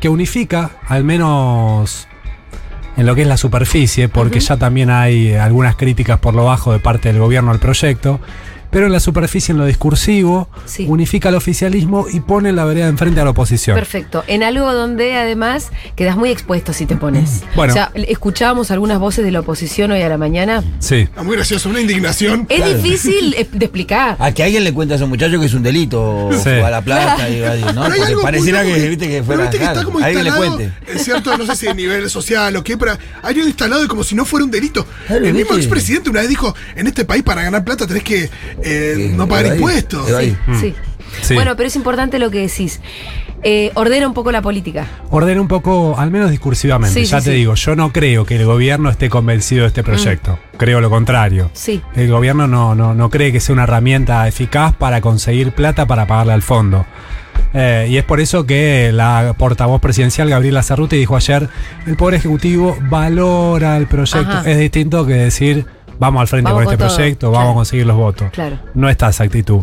que 0.00 0.08
unifica, 0.08 0.72
al 0.86 1.04
menos 1.04 2.08
en 2.96 3.06
lo 3.06 3.14
que 3.14 3.22
es 3.22 3.28
la 3.28 3.36
superficie, 3.36 4.08
porque 4.08 4.40
ya 4.40 4.56
también 4.56 4.90
hay 4.90 5.34
algunas 5.34 5.76
críticas 5.76 6.18
por 6.18 6.34
lo 6.34 6.44
bajo 6.44 6.72
de 6.72 6.78
parte 6.78 7.08
del 7.12 7.20
gobierno 7.20 7.50
al 7.50 7.58
proyecto, 7.58 8.20
pero 8.72 8.86
en 8.86 8.92
la 8.92 8.98
superficie, 9.00 9.52
en 9.52 9.58
lo 9.58 9.66
discursivo, 9.66 10.48
Sí. 10.64 10.86
unifica 10.88 11.28
al 11.28 11.36
oficialismo 11.36 12.06
y 12.10 12.18
pone 12.20 12.52
la 12.52 12.64
vereda 12.64 12.88
enfrente 12.88 13.20
a 13.20 13.24
la 13.24 13.30
oposición. 13.30 13.76
Perfecto. 13.76 14.24
En 14.26 14.42
algo 14.42 14.72
donde 14.72 15.14
además 15.14 15.70
quedas 15.94 16.16
muy 16.16 16.30
expuesto 16.30 16.72
si 16.72 16.86
te 16.86 16.96
pones. 16.96 17.42
Bueno. 17.54 17.72
O 17.72 17.76
sea, 17.76 17.92
escuchábamos 17.94 18.70
algunas 18.70 18.98
voces 18.98 19.24
de 19.24 19.30
la 19.30 19.40
oposición 19.40 19.90
hoy 19.92 20.02
a 20.02 20.08
la 20.08 20.16
mañana. 20.18 20.64
Sí. 20.80 21.06
Ah, 21.16 21.22
Muy 21.22 21.36
gracioso, 21.36 21.68
una 21.68 21.80
indignación. 21.80 22.46
Es 22.48 22.56
Claro. 22.56 22.78
difícil 22.78 23.34
eh, 23.38 23.46
de 23.52 23.64
explicar. 23.64 24.16
A 24.18 24.32
que 24.32 24.42
alguien 24.42 24.64
le 24.64 24.72
cuente 24.72 24.94
a 24.94 24.96
esos 24.96 25.08
muchachos 25.08 25.38
que 25.38 25.46
es 25.46 25.54
un 25.54 25.62
delito 25.62 26.30
Sí. 26.42 26.48
a 26.48 26.70
la 26.70 26.80
plata 26.82 27.28
y 27.28 27.40
¿no? 27.74 27.84
Porque 27.84 28.02
algo 28.02 28.22
pareciera 28.22 28.62
muy 28.64 28.72
que, 28.72 28.88
viste 28.88 29.06
que 29.06 29.12
pero 29.22 29.24
fuera 29.26 29.42
viste 29.42 29.58
que 29.58 29.64
está 29.64 29.84
como 29.84 29.98
alguien 29.98 30.24
le 30.24 30.32
cuente. 30.32 30.72
Es 30.86 31.04
cierto, 31.04 31.36
no 31.36 31.44
sé 31.46 31.56
si 31.56 31.68
a 31.68 31.74
nivel 31.74 32.08
social 32.08 32.56
o 32.56 32.64
qué, 32.64 32.76
pero 32.78 32.92
hay 33.22 33.34
algo 33.34 33.46
instalado 33.46 33.82
de 33.82 33.88
como 33.88 34.02
si 34.02 34.14
no 34.14 34.24
fuera 34.24 34.44
un 34.44 34.50
delito. 34.50 34.86
Claro, 35.06 35.26
el 35.26 35.34
mismo 35.34 35.56
expresidente 35.56 36.08
una 36.10 36.20
vez 36.20 36.28
dijo, 36.30 36.54
en 36.74 36.86
este 36.86 37.04
país 37.04 37.22
para 37.22 37.42
ganar 37.42 37.64
plata 37.64 37.86
tenés 37.86 38.02
que 38.04 38.30
eh, 38.64 38.94
Sí, 38.96 39.08
no 39.16 39.26
pagar 39.28 39.54
impuestos. 39.56 40.08
evadí. 40.08 40.36
Sí. 40.60 40.74
Sí. 41.22 41.34
Bueno, 41.34 41.56
pero 41.56 41.66
es 41.66 41.76
importante 41.76 42.18
lo 42.18 42.30
que 42.30 42.38
decís. 42.40 42.80
Eh, 43.44 43.70
ordena 43.74 44.06
un 44.06 44.14
poco 44.14 44.30
la 44.32 44.40
política. 44.40 44.86
Ordena 45.10 45.40
un 45.40 45.48
poco, 45.48 45.96
al 45.98 46.10
menos 46.10 46.30
discursivamente. 46.30 47.00
Sí, 47.00 47.06
ya 47.06 47.18
sí, 47.20 47.24
te 47.26 47.30
sí. 47.32 47.36
digo, 47.38 47.54
yo 47.54 47.74
no 47.76 47.92
creo 47.92 48.24
que 48.24 48.36
el 48.36 48.46
gobierno 48.46 48.88
esté 48.88 49.10
convencido 49.10 49.62
de 49.62 49.68
este 49.68 49.82
proyecto. 49.82 50.38
Creo 50.56 50.80
lo 50.80 50.88
contrario. 50.90 51.50
Sí. 51.52 51.82
El 51.96 52.08
gobierno 52.08 52.46
no, 52.46 52.74
no, 52.74 52.94
no 52.94 53.10
cree 53.10 53.32
que 53.32 53.40
sea 53.40 53.52
una 53.52 53.64
herramienta 53.64 54.26
eficaz 54.28 54.74
para 54.76 55.00
conseguir 55.00 55.52
plata 55.52 55.86
para 55.86 56.06
pagarle 56.06 56.32
al 56.34 56.42
fondo. 56.42 56.86
Eh, 57.52 57.88
y 57.90 57.96
es 57.98 58.04
por 58.04 58.20
eso 58.20 58.46
que 58.46 58.90
la 58.92 59.34
portavoz 59.36 59.80
presidencial 59.80 60.30
Gabriela 60.30 60.62
Cerruti 60.62 60.96
dijo 60.96 61.16
ayer, 61.16 61.48
el 61.86 61.96
Poder 61.96 62.14
Ejecutivo 62.14 62.78
valora 62.88 63.76
el 63.76 63.86
proyecto. 63.86 64.30
Ajá. 64.30 64.50
Es 64.50 64.58
distinto 64.58 65.04
que 65.04 65.14
decir, 65.14 65.66
vamos 66.02 66.20
al 66.20 66.28
frente 66.28 66.50
Vamos 66.50 66.64
con 66.64 66.72
este 66.74 66.84
todo. 66.84 66.94
proyecto, 66.96 67.30
Claro. 67.30 67.38
vamos 67.38 67.52
a 67.52 67.54
conseguir 67.60 67.86
los 67.86 67.96
votos. 67.96 68.30
Claro. 68.32 68.58
No 68.74 68.88
está 68.90 69.08
esa 69.08 69.24
actitud. 69.24 69.60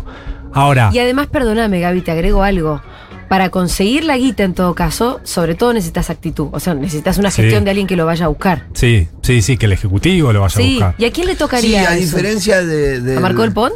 Ahora, 0.52 0.90
Y 0.92 0.98
además, 0.98 1.28
perdóname, 1.28 1.80
Gaby, 1.80 2.00
te 2.00 2.10
agrego 2.10 2.42
algo. 2.42 2.80
Para 3.28 3.50
conseguir 3.50 4.02
la 4.04 4.16
guita, 4.16 4.42
en 4.42 4.54
todo 4.54 4.74
caso, 4.74 5.20
sobre 5.22 5.54
todo 5.54 5.72
necesitas 5.72 6.10
actitud. 6.10 6.48
O 6.50 6.58
sea, 6.58 6.74
necesitas 6.74 7.16
una 7.18 7.30
Sí. 7.30 7.42
gestión 7.42 7.62
de 7.64 7.70
alguien 7.70 7.86
que 7.86 7.94
lo 7.94 8.04
vaya 8.04 8.24
a 8.24 8.28
buscar. 8.28 8.64
sí, 8.72 9.06
sí, 9.22 9.40
sí, 9.42 9.56
que 9.56 9.66
el 9.66 9.72
Ejecutivo 9.72 10.32
lo 10.32 10.40
vaya 10.40 10.52
a 10.58 10.62
Sí. 10.62 10.72
buscar. 10.74 10.94
¿Y 10.98 11.04
a 11.04 11.12
quién 11.12 11.26
le 11.28 11.34
Sí, 11.34 11.38
tocaría 11.38 11.82
a 11.88 11.94
eso? 11.94 12.00
diferencia 12.16 12.64
de. 12.64 13.00
de 13.00 13.16
¿A 13.16 13.20
Marco 13.20 13.42
del 13.42 13.52
Pon? 13.52 13.70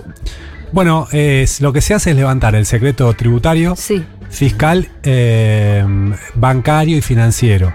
Bueno, 0.73 1.07
es, 1.13 1.61
lo 1.61 1.73
que 1.73 1.81
se 1.81 1.95
hace 1.95 2.11
es 2.11 2.17
levantar 2.17 2.57
el 2.57 2.67
secreto 2.67 3.13
tributario, 3.13 3.77
Sí. 3.77 4.03
fiscal, 4.29 4.89
eh, 5.05 5.85
bancario 6.35 6.97
y 6.97 7.01
financiero. 7.01 7.73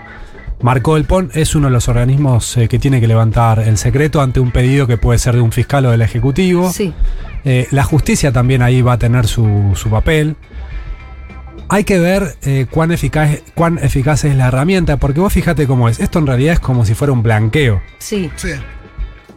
Marco 0.61 0.95
del 0.95 1.05
PON 1.05 1.31
es 1.33 1.55
uno 1.55 1.67
de 1.67 1.73
los 1.73 1.87
organismos 1.87 2.57
eh, 2.57 2.67
que 2.67 2.79
tiene 2.79 2.99
que 2.99 3.07
levantar 3.07 3.59
el 3.59 3.77
secreto 3.77 4.19
ante 4.19 4.41
un 4.41 4.51
pedido 4.51 4.87
que 4.87 4.97
puede 4.97 5.17
ser 5.17 5.35
de 5.35 5.41
un 5.41 5.53
fiscal 5.53 5.85
o 5.85 5.91
del 5.91 6.01
Ejecutivo. 6.01 6.71
Sí. 6.71 6.93
Eh, 7.45 7.67
la 7.71 7.83
justicia 7.83 8.33
también 8.33 8.61
ahí 8.61 8.81
va 8.81 8.93
a 8.93 8.97
tener 8.97 9.25
su, 9.25 9.71
su 9.75 9.89
papel. 9.89 10.35
Hay 11.69 11.85
que 11.85 11.99
ver 11.99 12.35
eh, 12.41 12.65
cuán, 12.69 12.91
eficaz, 12.91 13.41
cuán 13.55 13.77
eficaz 13.77 14.25
es 14.25 14.35
la 14.35 14.47
herramienta, 14.47 14.97
porque 14.97 15.21
vos 15.21 15.31
fíjate 15.31 15.65
cómo 15.65 15.87
es. 15.87 15.99
Esto 15.99 16.19
en 16.19 16.27
realidad 16.27 16.53
es 16.55 16.59
como 16.59 16.85
si 16.85 16.93
fuera 16.93 17.13
un 17.13 17.23
blanqueo. 17.23 17.81
Sí. 17.99 18.29
Sí. 18.35 18.49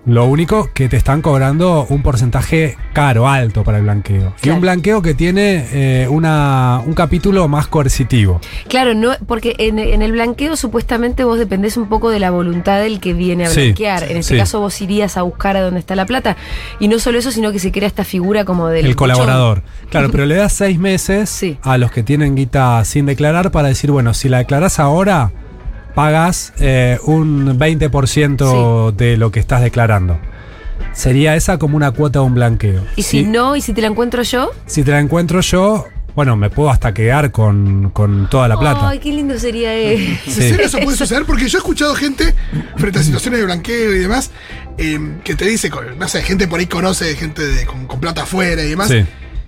Lo 0.04 0.24
único 0.24 0.68
que 0.74 0.88
te 0.88 0.96
están 0.96 1.22
cobrando 1.22 1.86
un 1.88 2.02
porcentaje 2.02 2.76
caro, 2.92 3.28
alto 3.28 3.62
para 3.62 3.78
el 3.78 3.84
blanqueo. 3.84 4.34
Y 4.38 4.40
Claro. 4.40 4.56
un 4.56 4.60
blanqueo 4.60 5.00
que 5.00 5.14
tiene 5.14 5.64
eh, 5.72 6.08
una, 6.10 6.82
un 6.84 6.92
capítulo 6.94 7.46
más 7.46 7.68
coercitivo. 7.68 8.40
Claro, 8.68 8.94
no, 8.94 9.12
porque 9.28 9.54
en, 9.58 9.78
en 9.78 10.02
el 10.02 10.10
blanqueo 10.10 10.56
supuestamente 10.56 11.22
vos 11.22 11.38
dependés 11.38 11.76
un 11.76 11.88
poco 11.88 12.10
de 12.10 12.18
la 12.18 12.30
voluntad 12.32 12.80
del 12.80 12.98
que 12.98 13.12
viene 13.14 13.44
a 13.44 13.50
Sí, 13.50 13.60
blanquear. 13.66 14.02
En 14.10 14.16
este 14.16 14.34
sí. 14.34 14.40
caso 14.40 14.58
vos 14.58 14.80
irías 14.82 15.16
a 15.16 15.22
buscar 15.22 15.56
a 15.56 15.60
dónde 15.60 15.78
está 15.78 15.94
la 15.94 16.04
plata. 16.04 16.36
Y 16.80 16.88
no 16.88 16.98
solo 16.98 17.18
eso, 17.20 17.30
sino 17.30 17.52
que 17.52 17.60
se 17.60 17.70
crea 17.70 17.86
esta 17.86 18.02
figura 18.04 18.44
como 18.44 18.66
del 18.68 18.86
el 18.86 18.96
colaborador. 18.96 19.62
Claro, 19.88 20.10
pero 20.10 20.26
le 20.26 20.34
das 20.34 20.52
seis 20.52 20.80
meses 20.80 21.44
a 21.62 21.78
los 21.78 21.92
que 21.92 22.02
tienen 22.02 22.34
guita 22.34 22.84
sin 22.84 23.06
declarar 23.06 23.52
para 23.52 23.68
decir, 23.68 23.92
bueno, 23.92 24.14
si 24.14 24.28
la 24.28 24.38
declarás 24.38 24.80
ahora, 24.80 25.30
pagas 25.94 26.52
eh, 26.58 26.98
un 27.04 27.58
20% 27.58 28.92
de 28.94 29.16
lo 29.16 29.30
que 29.30 29.40
estás 29.40 29.62
declarando. 29.62 30.18
Sería 30.92 31.36
esa 31.36 31.58
como 31.58 31.76
una 31.76 31.90
cuota 31.92 32.18
de 32.20 32.24
un 32.26 32.34
blanqueo. 32.34 32.84
Y 32.96 33.02
si 33.02 33.24
no, 33.24 33.56
y 33.56 33.60
si 33.60 33.72
te 33.72 33.80
la 33.80 33.86
encuentro 33.88 34.22
yo. 34.22 34.50
Si 34.66 34.82
te 34.82 34.90
la 34.90 35.00
encuentro 35.00 35.40
yo, 35.40 35.86
bueno, 36.14 36.36
me 36.36 36.50
puedo 36.50 36.68
hasta 36.70 36.92
quedar 36.92 37.30
con, 37.30 37.90
con 37.90 38.28
toda 38.28 38.46
la 38.48 38.58
plata. 38.58 38.88
Ay, 38.90 38.98
qué 38.98 39.10
lindo 39.12 39.38
sería 39.38 39.74
eso. 39.74 40.20
¿En 40.26 40.32
serio 40.32 40.66
eso 40.66 40.78
puede 40.80 40.96
suceder? 40.96 41.24
Porque 41.24 41.48
yo 41.48 41.58
he 41.58 41.60
escuchado 41.60 41.94
gente, 41.94 42.34
frente 42.76 42.98
a 42.98 43.02
situaciones 43.02 43.40
de 43.40 43.46
blanqueo 43.46 43.94
y 43.94 43.98
demás, 44.00 44.30
eh, 44.76 44.98
que 45.24 45.34
te 45.34 45.46
dice, 45.46 45.70
no 45.98 46.08
sé, 46.08 46.22
gente 46.22 46.46
por 46.48 46.60
ahí 46.60 46.66
conoce 46.66 47.14
gente 47.16 47.42
de- 47.42 47.64
con, 47.64 47.86
con 47.86 48.00
plata 48.00 48.22
afuera 48.24 48.62
y 48.62 48.68
demás, 48.70 48.88
Sí. 48.88 49.04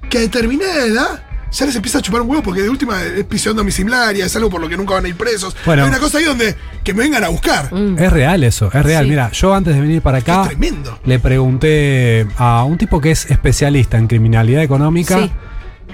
que 0.08 0.18
a 0.18 0.20
determinada 0.22 0.86
edad 0.86 1.22
ya 1.54 1.66
les 1.66 1.76
empieza 1.76 1.99
a 1.99 2.02
chupar 2.02 2.20
un 2.20 2.28
huevo 2.30 2.42
porque 2.42 2.62
de 2.62 2.68
última 2.68 3.02
es 3.02 3.25
prisión 3.25 3.56
domiciliaria, 3.56 4.26
es 4.26 4.37
algo 4.37 4.50
por 4.50 4.61
lo 4.61 4.68
que 4.68 4.76
nunca 4.76 4.94
van 4.94 5.04
a 5.04 5.08
ir 5.08 5.16
presos. 5.16 5.56
Bueno. 5.64 5.84
Hay 5.84 5.88
una 5.88 5.99
cosa 5.99 6.18
ahí 6.18 6.25
donde 6.25 6.54
que 6.82 6.92
me 6.92 7.04
vengan 7.04 7.25
a 7.25 7.28
buscar. 7.28 7.70
Es 7.96 8.12
real 8.12 8.42
eso, 8.44 8.66
es 8.73 8.82
real. 8.82 9.04
Sí. 9.04 9.11
Mira, 9.11 9.30
yo 9.32 9.54
antes 9.54 9.75
de 9.75 9.80
venir 9.80 10.02
para 10.02 10.18
acá 10.18 10.44
tremendo. 10.49 10.99
le 11.04 11.18
pregunté 11.18 12.26
a 12.37 12.64
un 12.64 12.76
tipo 12.76 13.00
que 13.00 13.11
es 13.12 13.30
especialista 13.30 13.96
en 13.99 14.06
criminalidad 14.08 14.62
económica 14.62 15.18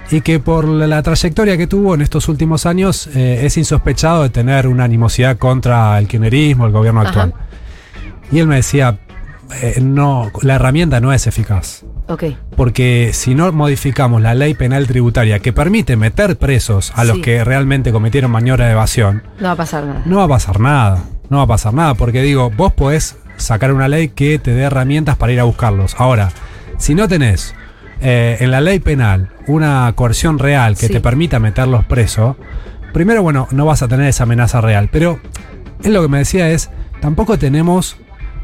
Sí. 0.08 0.16
y 0.16 0.20
que 0.22 0.40
por 0.40 0.66
la, 0.66 0.86
la 0.86 1.02
trayectoria 1.02 1.56
que 1.56 1.66
tuvo 1.66 1.94
en 1.94 2.00
estos 2.00 2.28
últimos 2.28 2.64
años 2.66 3.08
eh, 3.14 3.40
es 3.44 3.56
insospechado 3.56 4.22
de 4.24 4.30
tener 4.30 4.66
una 4.66 4.84
animosidad 4.84 5.36
contra 5.38 5.98
el 5.98 6.08
kirchnerismo, 6.08 6.66
el 6.66 6.72
gobierno 6.72 7.00
Ajá. 7.00 7.08
actual. 7.10 7.34
Y 8.32 8.38
él 8.38 8.46
me 8.46 8.56
decía, 8.56 8.98
eh, 9.60 9.78
no, 9.82 10.30
la 10.42 10.54
herramienta 10.54 11.00
no 11.00 11.12
es 11.12 11.26
eficaz. 11.26 11.84
Ok. 12.10 12.24
Porque 12.56 13.10
si 13.12 13.34
no 13.36 13.50
modificamos 13.52 14.20
la 14.20 14.34
ley 14.34 14.54
penal 14.54 14.86
tributaria 14.86 15.38
que 15.38 15.52
permite 15.52 15.96
meter 15.96 16.36
presos 16.36 16.92
a 16.96 17.04
los 17.04 17.16
Sí. 17.16 17.22
que 17.22 17.44
realmente 17.44 17.92
cometieron 17.92 18.30
maniobra 18.32 18.66
de 18.66 18.72
evasión, 18.72 19.22
No 19.38 19.46
va 19.46 19.52
a 19.52 19.56
pasar 19.56 19.84
nada. 19.84 20.02
no 20.04 20.16
va 20.18 20.24
a 20.24 20.28
pasar 20.28 20.60
nada. 20.60 21.04
No 21.28 21.36
va 21.38 21.42
a 21.44 21.46
pasar 21.46 21.72
nada. 21.72 21.94
Porque 21.94 22.22
digo, 22.22 22.50
vos 22.50 22.72
podés 22.72 23.16
sacar 23.36 23.72
una 23.72 23.86
ley 23.88 24.08
que 24.08 24.38
te 24.40 24.52
dé 24.52 24.62
herramientas 24.64 25.16
para 25.16 25.32
ir 25.32 25.38
a 25.40 25.44
buscarlos. 25.44 25.94
Ahora, 25.98 26.30
si 26.78 26.94
no 26.94 27.06
tenés 27.08 27.54
eh, 28.02 28.38
en 28.40 28.50
la 28.50 28.60
ley 28.60 28.80
penal 28.80 29.28
una 29.46 29.92
coerción 29.94 30.38
real 30.38 30.74
que 30.76 30.86
Sí. 30.88 30.92
te 30.92 31.00
permita 31.00 31.38
meterlos 31.38 31.84
presos, 31.84 32.34
primero, 32.92 33.22
bueno, 33.22 33.46
no 33.52 33.66
vas 33.66 33.82
a 33.82 33.88
tener 33.88 34.06
esa 34.08 34.22
amenaza 34.24 34.60
real. 34.60 34.88
Pero 34.90 35.20
él 35.84 35.92
lo 35.92 36.02
que 36.02 36.08
me 36.08 36.18
decía 36.18 36.48
es, 36.50 36.70
tampoco 37.00 37.38
tenemos 37.38 37.96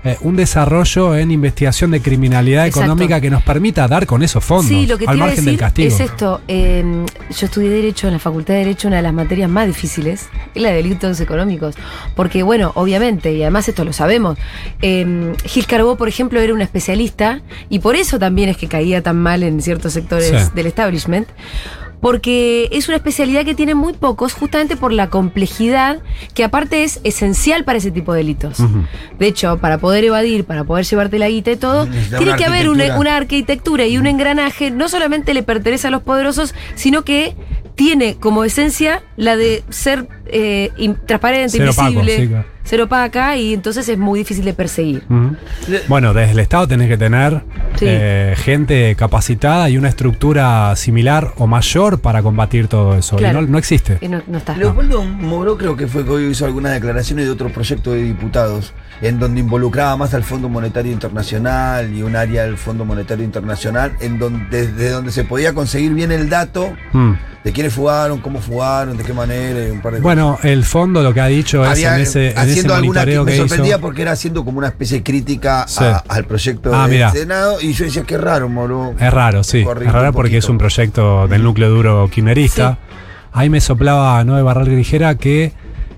eh, 0.06 0.16
un 0.20 0.36
desarrollo 0.36 1.16
en 1.16 1.30
investigación 1.30 1.90
de 1.90 2.00
criminalidad 2.00 2.66
Exacto. 2.66 2.84
económica 2.92 3.20
que 3.20 3.30
nos 3.30 3.42
permita 3.42 3.86
dar 3.88 4.06
con 4.06 4.22
esos 4.22 4.44
fondos 4.44 4.66
Sí, 4.66 4.86
lo 4.86 4.96
que 4.98 5.04
te 5.06 5.10
al 5.10 5.18
margen 5.18 5.44
del 5.44 5.56
castigo. 5.58 5.88
es 5.88 6.00
esto. 6.00 6.40
eh, 6.48 6.84
yo 7.30 7.46
estudié 7.46 7.70
Derecho 7.70 8.06
en 8.06 8.14
la 8.14 8.18
Facultad 8.18 8.54
de 8.54 8.60
Derecho, 8.60 8.88
una 8.88 8.98
de 8.98 9.02
las 9.02 9.12
materias 9.14 9.50
más 9.50 9.66
difíciles 9.66 10.28
es 10.54 10.62
la 10.62 10.70
de 10.70 10.76
delitos 10.76 11.20
económicos. 11.20 11.75
Porque, 12.14 12.42
bueno, 12.42 12.72
obviamente, 12.75 13.32
y 13.34 13.42
además 13.42 13.68
esto 13.68 13.84
lo 13.84 13.92
sabemos, 13.92 14.38
eh, 14.82 15.32
Gil 15.44 15.66
Carbó, 15.66 15.96
por 15.96 16.08
ejemplo, 16.08 16.40
era 16.40 16.54
un 16.54 16.62
especialista 16.62 17.40
y 17.68 17.80
por 17.80 17.96
eso 17.96 18.18
también 18.18 18.48
es 18.48 18.56
que 18.56 18.68
caía 18.68 19.02
tan 19.02 19.16
mal 19.16 19.42
en 19.42 19.60
ciertos 19.60 19.92
sectores 19.92 20.28
Sí. 20.30 20.48
del 20.54 20.66
establishment. 20.66 21.28
Porque 22.00 22.69
es 22.73 22.88
una 22.88 22.97
especialidad 22.99 23.45
que 23.45 23.55
tienen 23.55 23.76
muy 23.76 23.93
pocos, 23.93 24.35
justamente 24.35 24.76
por 24.76 24.93
la 24.93 25.09
complejidad 25.09 26.00
que 26.35 26.45
aparte 26.45 26.85
es 26.85 27.00
esencial 27.05 27.65
para 27.65 27.79
ese 27.79 27.91
tipo 27.91 28.12
de 28.12 28.19
delitos. 28.19 28.59
De 29.19 29.26
hecho, 29.26 29.59
para 29.59 29.79
poder 29.79 30.05
evadir, 30.05 30.45
para 30.45 30.65
poder 30.65 30.85
llevarte 30.85 31.19
la 31.19 31.29
guita 31.29 31.50
y 31.53 31.57
todo, 31.57 31.87
Necesita 31.87 32.19
tiene 32.19 32.37
que 32.37 32.45
haber 32.45 32.69
una, 32.69 32.85
arquitectura. 32.85 33.00
una 33.00 33.17
arquitectura 33.17 33.87
y 33.87 33.99
un 33.99 34.07
engranaje, 34.07 34.71
no 34.71 34.88
solamente 34.88 35.35
le 35.35 35.43
pertenece 35.43 35.87
a 35.88 35.91
los 35.91 36.03
poderosos, 36.03 36.55
sino 36.75 37.03
que 37.03 37.35
tiene 37.75 38.17
como 38.17 38.45
esencia 38.45 39.03
la 39.17 39.37
de 39.37 39.62
ser 39.71 40.07
eh, 40.26 40.71
in- 40.79 40.97
transparente, 41.07 41.59
opaco, 41.69 41.88
invisible, 41.91 42.17
sí, 42.23 42.29
claro. 42.29 42.55
Ser 42.66 42.82
opaca 42.82 43.37
y 43.37 43.54
entonces 43.54 43.88
es 43.88 43.96
muy 43.96 44.18
difícil 44.18 44.44
de 44.44 44.52
perseguir. 44.52 45.02
Bueno, 45.88 46.12
desde 46.12 46.32
el 46.32 46.38
Estado 46.40 46.68
tenés 46.68 46.88
que 46.88 46.99
tener 46.99 47.42
Sí. 47.76 47.85
eh, 47.88 48.35
gente 48.37 48.94
capacitada 48.96 49.68
y 49.68 49.76
una 49.78 49.88
estructura 49.88 50.75
similar 50.76 51.32
o 51.38 51.46
mayor 51.46 52.00
para 52.00 52.23
combatir 52.23 52.68
todo 52.68 52.94
eso. 52.96 53.16
Claro. 53.16 53.40
Y 53.40 53.42
no, 53.44 53.49
no 53.52 53.58
existe. 53.58 53.99
Y 54.00 54.08
no, 54.08 54.23
no 54.26 54.38
está. 54.38 54.56
Leopoldo 54.56 55.04
Moro 55.04 55.56
creo 55.58 55.76
que 55.76 55.87
fue 55.87 56.04
que 56.04 56.11
hoy 56.11 56.25
hizo 56.26 56.44
algunas 56.46 56.73
declaraciones 56.73 57.26
de 57.26 57.30
otro 57.30 57.50
proyecto 57.50 57.92
de 57.92 58.02
diputados, 58.02 58.73
en 59.02 59.19
donde 59.19 59.40
involucraba 59.40 59.97
más 59.97 60.14
al 60.14 60.25
Fondo 60.25 60.49
Monetario 60.49 60.90
Internacional 60.93 61.93
y 61.95 62.02
un 62.02 62.16
área 62.16 62.45
del 62.45 62.57
Fondo 62.57 62.85
Monetario 62.85 63.25
Internacional, 63.25 63.93
en 64.00 64.19
donde, 64.19 64.66
desde 64.69 64.90
donde 64.90 65.12
se 65.12 65.25
podía 65.25 65.52
conseguir 65.52 65.93
bien 65.95 66.12
el 66.12 66.28
dato 66.31 66.73
Mm. 66.93 67.12
de 67.45 67.52
quiénes 67.52 67.75
fugaron, 67.75 68.21
cómo 68.21 68.40
fugaron, 68.40 68.97
de 68.97 69.05
qué 69.05 69.12
manera, 69.12 69.69
y 69.69 69.71
un 69.71 69.81
par 69.83 69.93
de 69.95 70.00
Bueno, 70.00 70.38
el 70.43 70.64
fondo 70.64 71.02
lo 71.02 71.12
que 71.12 71.21
ha 71.21 71.26
dicho 71.26 71.62
es 71.64 71.71
Había, 71.71 71.95
en 71.97 72.02
ese, 72.02 72.26
en 72.31 72.38
ese 72.38 72.38
haciendo 72.40 72.75
alguna 72.75 73.05
que 73.05 73.21
me 73.21 73.37
sorprendía 73.37 73.73
hizo. 73.75 73.81
porque 73.81 74.02
era 74.02 74.12
haciendo 74.12 74.45
como 74.45 74.59
una 74.59 74.69
especie 74.69 74.99
de 74.99 75.02
crítica 75.05 75.66
a- 75.78 76.02
al 76.09 76.25
proyecto 76.25 76.75
Ah, 76.75 76.83
del 76.88 76.90
mirá. 76.97 77.11
Senado 77.12 77.61
y 77.61 77.73
yo 77.75 77.85
decía 77.85 78.02
qué 78.07 78.16
raro, 78.19 78.49
Moro. 78.49 78.95
Es 78.99 79.12
raro, 79.12 79.45
sí. 79.45 79.59
Es 79.61 79.93
raro 79.93 80.12
porque 80.12 80.38
es 80.38 80.49
un 80.49 80.57
proyecto 80.59 81.28
del 81.28 81.43
núcleo 81.43 81.69
duro 81.71 82.09
kirchnerista. 82.11 82.78
Ahí 83.33 83.50
me 83.50 83.61
soplaba 83.61 84.25
Noé 84.25 84.43
Barral 84.43 84.71
Grijera 84.71 85.14
que 85.16 85.52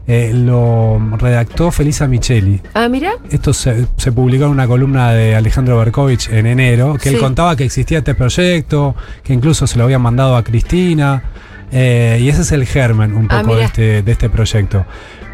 eh, 0.09 0.33
lo 0.35 0.99
redactó 1.19 1.71
Felisa 1.71 2.09
Micheli. 2.09 2.61
Ah, 2.75 2.89
mira. 2.89 3.13
Esto 3.31 3.53
se, 3.53 3.87
se 3.97 4.11
publicó 4.11 4.47
en 4.47 4.51
una 4.51 4.67
columna 4.67 5.13
de 5.13 5.37
Alejandro 5.37 5.77
Berkovich 5.79 6.31
en 6.31 6.47
enero, 6.47 6.97
que 7.01 7.11
él 7.11 7.19
contaba 7.19 7.55
que 7.55 7.65
existía 7.65 7.99
este 7.99 8.15
proyecto, 8.15 8.97
que 9.23 9.35
incluso 9.35 9.67
se 9.67 9.77
lo 9.79 9.85
habían 9.85 10.01
mandado 10.03 10.35
a 10.37 10.43
Cristina, 10.43 11.23
eh, 11.71 12.19
y 12.23 12.29
ese 12.31 12.41
es 12.41 12.53
el 12.53 12.65
germen 12.65 13.15
un 13.15 13.29
Ah, 13.31 13.43
poco 13.43 13.57
de 13.57 13.65
este, 13.65 14.03
de 14.03 14.13
este 14.13 14.31
proyecto. 14.31 14.87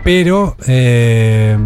Pero 0.04 0.54
eh, 0.66 1.56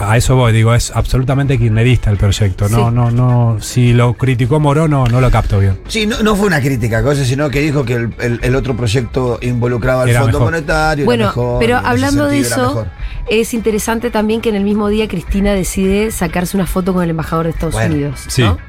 a 0.00 0.16
eso 0.16 0.36
voy, 0.36 0.52
digo, 0.52 0.74
es 0.74 0.92
absolutamente 0.94 1.58
kirchnerista 1.58 2.08
el 2.10 2.16
proyecto. 2.16 2.68
No, 2.68 2.88
Sí. 2.88 2.94
no, 2.94 3.10
no. 3.10 3.56
Si 3.60 3.92
lo 3.92 4.14
criticó 4.14 4.60
Moró, 4.60 4.86
no, 4.86 5.06
no 5.06 5.20
lo 5.20 5.28
capto 5.30 5.58
bien. 5.58 5.80
Sí, 5.88 6.06
no, 6.06 6.22
no 6.22 6.36
fue 6.36 6.46
una 6.46 6.60
crítica, 6.60 7.02
cosa, 7.02 7.24
sino 7.24 7.50
que 7.50 7.60
dijo 7.60 7.84
que 7.84 7.94
el, 7.94 8.14
el- 8.20 8.40
el 8.42 8.54
otro 8.54 8.76
proyecto 8.76 9.38
involucraba 9.42 10.02
al 10.04 10.08
Era 10.10 10.20
Fondo 10.22 10.38
mejor. 10.38 10.52
Monetario. 10.52 11.04
Bueno, 11.04 11.24
mejor, 11.26 11.58
pero 11.58 11.78
hablando 11.78 12.26
de 12.28 12.38
eso, 12.38 12.86
es 13.28 13.52
interesante 13.54 14.10
también 14.10 14.40
que 14.40 14.50
en 14.50 14.54
el 14.54 14.64
mismo 14.64 14.88
día 14.88 15.08
Cristina 15.08 15.52
decide 15.52 16.12
sacarse 16.12 16.56
una 16.56 16.66
foto 16.66 16.92
con 16.94 17.02
el 17.02 17.10
embajador 17.10 17.46
de 17.46 17.50
Estados 17.50 17.74
Bueno, 17.74 17.94
Unidos. 17.94 18.20
sí, 18.28 18.42
¿no? 18.42 18.54
sí. 18.54 18.60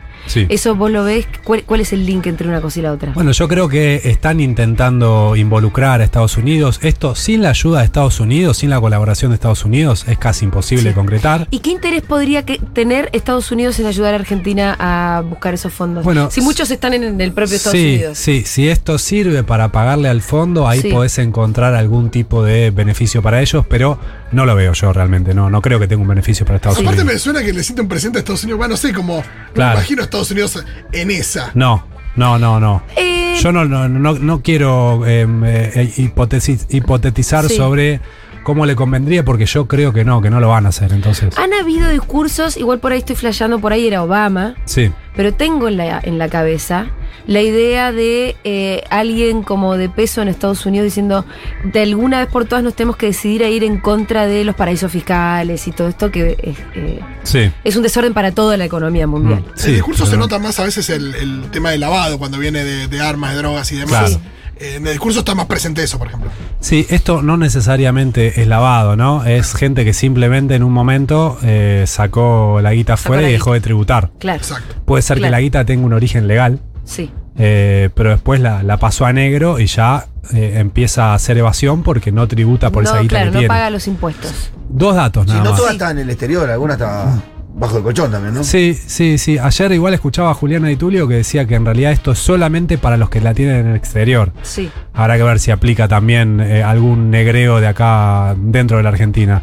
Eso 0.50 0.76
vos 0.76 0.92
lo 0.92 1.04
ves. 1.04 1.28
¿Cuál, 1.44 1.64
cuál 1.64 1.82
es 1.82 1.94
el 1.94 2.06
link 2.06 2.26
entre 2.28 2.48
una 2.48 2.62
cosa 2.62 2.80
y 2.80 2.82
la 2.84 2.92
otra? 2.92 3.12
Bueno, 3.14 3.32
yo 3.32 3.48
creo 3.48 3.68
que 3.70 4.02
están 4.06 4.40
intentando 4.40 5.36
involucrar 5.36 6.02
a 6.02 6.04
Estados 6.04 6.38
Unidos. 6.38 6.80
Esto 6.82 7.16
sin 7.16 7.42
la 7.42 7.50
ayuda 7.50 7.80
de 7.80 7.86
Estados 7.86 8.20
Unidos, 8.20 8.58
sin 8.58 8.70
la 8.70 8.80
colaboración 8.82 9.32
de 9.32 9.36
Estados 9.36 9.64
Unidos, 9.66 10.06
es 10.08 10.18
casi 10.18 10.46
imposible 10.46 10.94
concretar. 10.94 11.48
¿Y 11.52 11.60
qué 11.60 11.70
interés 11.72 12.02
podría 12.02 12.44
que- 12.44 12.60
tener 12.74 13.10
Estados 13.14 13.52
Unidos 13.52 13.80
en 13.80 13.86
ayudar 13.86 14.14
a 14.14 14.18
Argentina 14.18 14.76
a 14.80 15.22
buscar 15.22 15.54
esos 15.54 15.72
fondos? 15.74 16.04
Bueno, 16.04 16.30
si 16.32 16.42
muchos 16.42 16.70
están 16.72 16.94
en 16.94 17.22
el 17.22 17.32
propio 17.32 17.56
Estados 17.56 17.78
sí, 17.78 17.94
Unidos. 17.96 18.18
sí, 18.18 18.44
si 18.46 18.68
esto 18.68 18.98
sirve 18.98 19.44
para 19.44 19.72
pagarle 19.72 20.10
al 20.10 20.22
fondo, 20.22 20.68
ahí 20.68 20.82
Sí. 20.82 20.90
podés 20.90 21.18
encontrar 21.20 21.74
algún 21.76 22.10
tipo 22.10 22.44
de 22.44 22.72
beneficio 22.72 23.22
para 23.22 23.42
ellos, 23.42 23.66
pero 23.70 24.00
no 24.32 24.46
lo 24.46 24.56
veo 24.56 24.74
yo 24.74 24.92
realmente, 24.92 25.34
no, 25.34 25.50
no 25.50 25.62
creo 25.62 25.80
que 25.80 25.88
tenga 25.88 26.02
un 26.02 26.08
beneficio 26.08 26.46
para 26.46 26.58
Estados 26.58 26.80
Aparte 26.80 27.02
Unidos. 27.02 27.14
me 27.14 27.20
suena 27.20 27.44
que 27.44 27.54
le 27.54 27.64
siente 27.64 27.82
un 27.82 27.88
presente 27.88 28.18
a 28.18 28.20
Estados 28.20 28.44
Unidos. 28.44 28.58
Bueno, 28.58 28.74
no 28.74 28.78
sé, 28.78 28.92
como. 28.94 29.24
Claro. 29.54 29.72
Me 29.76 29.80
imagino 29.80 30.04
Estados 30.24 30.32
Unidos 30.32 30.66
en 30.92 31.12
esa. 31.12 31.52
No, 31.54 31.86
no, 32.16 32.38
no, 32.40 32.60
no. 32.60 32.84
Eh, 32.96 33.38
Yo 33.42 33.52
no, 33.52 33.66
no, 33.66 33.88
no, 33.90 34.14
no 34.14 34.42
quiero 34.42 35.06
em, 35.06 35.44
eh, 35.46 35.92
hipotesi- 35.98 36.66
hipotetizar 36.70 37.46
Sí. 37.48 37.58
sobre 37.58 38.00
cómo 38.44 38.66
le 38.66 38.76
convendría, 38.76 39.26
porque 39.26 39.46
yo 39.46 39.68
creo 39.68 39.92
que 39.92 40.06
no, 40.06 40.22
que 40.22 40.30
no 40.30 40.40
lo 40.40 40.48
van 40.50 40.66
a 40.68 40.70
hacer, 40.70 40.94
entonces. 40.94 41.38
Han 41.38 41.52
habido 41.54 41.90
discursos, 41.90 42.58
igual 42.58 42.80
por 42.80 42.92
ahí 42.94 43.00
estoy 43.00 43.16
flasheando, 43.16 43.60
por 43.60 43.74
ahí 43.74 43.88
era 43.88 44.04
Obama, 44.04 44.56
Sí. 44.66 44.92
pero 45.16 45.34
tengo 45.34 45.68
en 45.68 45.78
la, 45.78 46.00
en 46.02 46.18
la 46.20 46.30
cabeza 46.30 46.86
la 47.28 47.42
idea 47.42 47.92
de 47.92 48.36
eh, 48.44 48.84
alguien 48.90 49.44
como 49.44 49.78
de 49.78 49.90
peso 49.90 50.22
en 50.22 50.28
Estados 50.28 50.66
Unidos 50.66 50.86
diciendo, 50.86 51.26
de 51.64 51.82
alguna 51.82 52.20
vez 52.20 52.28
por 52.30 52.46
todas 52.46 52.64
nos 52.64 52.76
tenemos 52.76 52.98
que 52.98 53.08
decidir 53.08 53.44
a 53.44 53.50
ir 53.50 53.64
en 53.64 53.80
contra 53.80 54.28
de 54.28 54.44
los 54.44 54.56
paraísos 54.56 54.92
fiscales 54.92 55.68
y 55.68 55.72
todo 55.72 55.88
esto 55.88 56.12
que 56.12 56.32
eh, 56.40 56.56
eh, 56.76 57.00
Sí. 57.24 57.52
es 57.64 57.76
un 57.76 57.84
desorden 57.84 58.14
para 58.14 58.32
toda 58.32 58.58
la 58.58 58.66
economía 58.66 59.08
mundial. 59.08 59.44
el 59.66 59.74
discurso 59.74 60.06
se 60.06 60.18
nota 60.18 60.40
más 60.40 60.60
a 60.60 60.64
veces 60.66 60.90
el, 60.90 61.16
el 61.16 61.42
tema 61.52 61.72
de 61.72 61.78
lavado 61.78 62.18
cuando 62.20 62.38
viene 62.38 62.64
de, 62.64 62.88
de 62.88 63.02
armas, 63.02 63.32
de 63.34 63.38
drogas 63.38 63.72
y 63.72 63.78
demás. 63.78 64.20
Eh, 64.58 64.76
en 64.78 64.86
el 64.88 64.94
discurso 64.94 65.20
está 65.20 65.36
más 65.36 65.48
presente 65.48 65.84
eso, 65.84 65.98
por 65.98 66.08
ejemplo. 66.08 66.30
Sí, 66.62 66.86
esto 66.90 67.22
no 67.22 67.36
necesariamente 67.36 68.40
es 68.42 68.48
lavado, 68.48 68.96
¿no? 68.96 69.26
Es 69.26 69.54
gente 69.54 69.84
que 69.84 69.94
simplemente 69.94 70.56
en 70.56 70.64
un 70.64 70.72
momento 70.72 71.38
eh, 71.44 71.84
sacó 71.88 72.60
la 72.62 72.72
guita 72.74 72.96
Sacó 72.96 73.08
fuera 73.08 73.22
la 73.24 73.30
y 73.30 73.34
dejó 73.34 73.52
de 73.54 73.60
tributar. 73.62 74.12
Claro. 74.20 74.42
Puede 74.86 75.02
ser 75.02 75.20
que 75.20 75.30
la 75.30 75.42
guita 75.42 75.66
tenga 75.66 75.86
un 75.86 75.92
origen 75.94 76.28
legal, 76.28 76.60
Sí. 76.86 77.12
eh, 77.38 77.90
pero 77.96 78.12
después 78.12 78.40
la, 78.40 78.64
la 78.64 78.78
pasó 78.78 79.06
a 79.06 79.12
negro 79.14 79.60
y 79.60 79.66
ya 79.66 80.06
eh, 80.34 80.54
empieza 80.58 81.12
a 81.12 81.16
hacer 81.16 81.38
evasión 81.38 81.84
porque 81.84 82.12
no 82.12 82.28
tributa 82.28 82.70
por 82.70 82.84
esa 82.84 82.96
No, 82.96 83.02
guita 83.02 83.10
claro, 83.16 83.26
que 83.26 83.34
no 83.34 83.40
tiene. 83.40 83.48
paga 83.48 83.70
los 83.70 83.88
impuestos. 83.88 84.52
Dos 84.70 84.96
datos 84.96 85.26
Si 85.26 85.32
nada 85.32 85.44
no 85.44 85.50
más. 85.52 85.60
todas 85.60 85.74
estaban 85.74 85.98
en 85.98 86.04
el 86.04 86.10
exterior, 86.12 86.50
alguna 86.50 86.74
estaba 86.74 87.22
bajo 87.58 87.78
el 87.78 87.84
colchón 87.84 88.12
también, 88.12 88.34
¿no? 88.34 88.44
Sí, 88.44 88.74
sí, 88.74 89.18
sí. 89.18 89.38
Ayer 89.40 89.72
igual 89.72 89.94
escuchaba 89.94 90.30
a 90.32 90.34
Juliana 90.34 90.68
Di 90.68 90.76
Tulio 90.76 91.08
que 91.08 91.14
decía 91.16 91.46
que 91.48 91.56
en 91.56 91.64
realidad 91.66 91.92
esto 91.94 92.12
es 92.12 92.20
solamente 92.20 92.78
para 92.78 92.98
los 92.98 93.10
que 93.10 93.22
la 93.22 93.34
tienen 93.34 93.56
en 93.58 93.68
el 93.68 93.76
exterior. 93.78 94.32
Sí. 94.44 94.70
Habrá 94.94 95.16
que 95.18 95.24
ver 95.24 95.40
si 95.40 95.52
aplica 95.52 95.88
también 95.88 96.40
eh, 96.42 96.64
algún 96.64 97.10
negreo 97.12 97.62
de 97.62 97.68
acá 97.68 98.36
dentro 98.38 98.78
de 98.78 98.84
la 98.84 98.90
Argentina. 98.90 99.42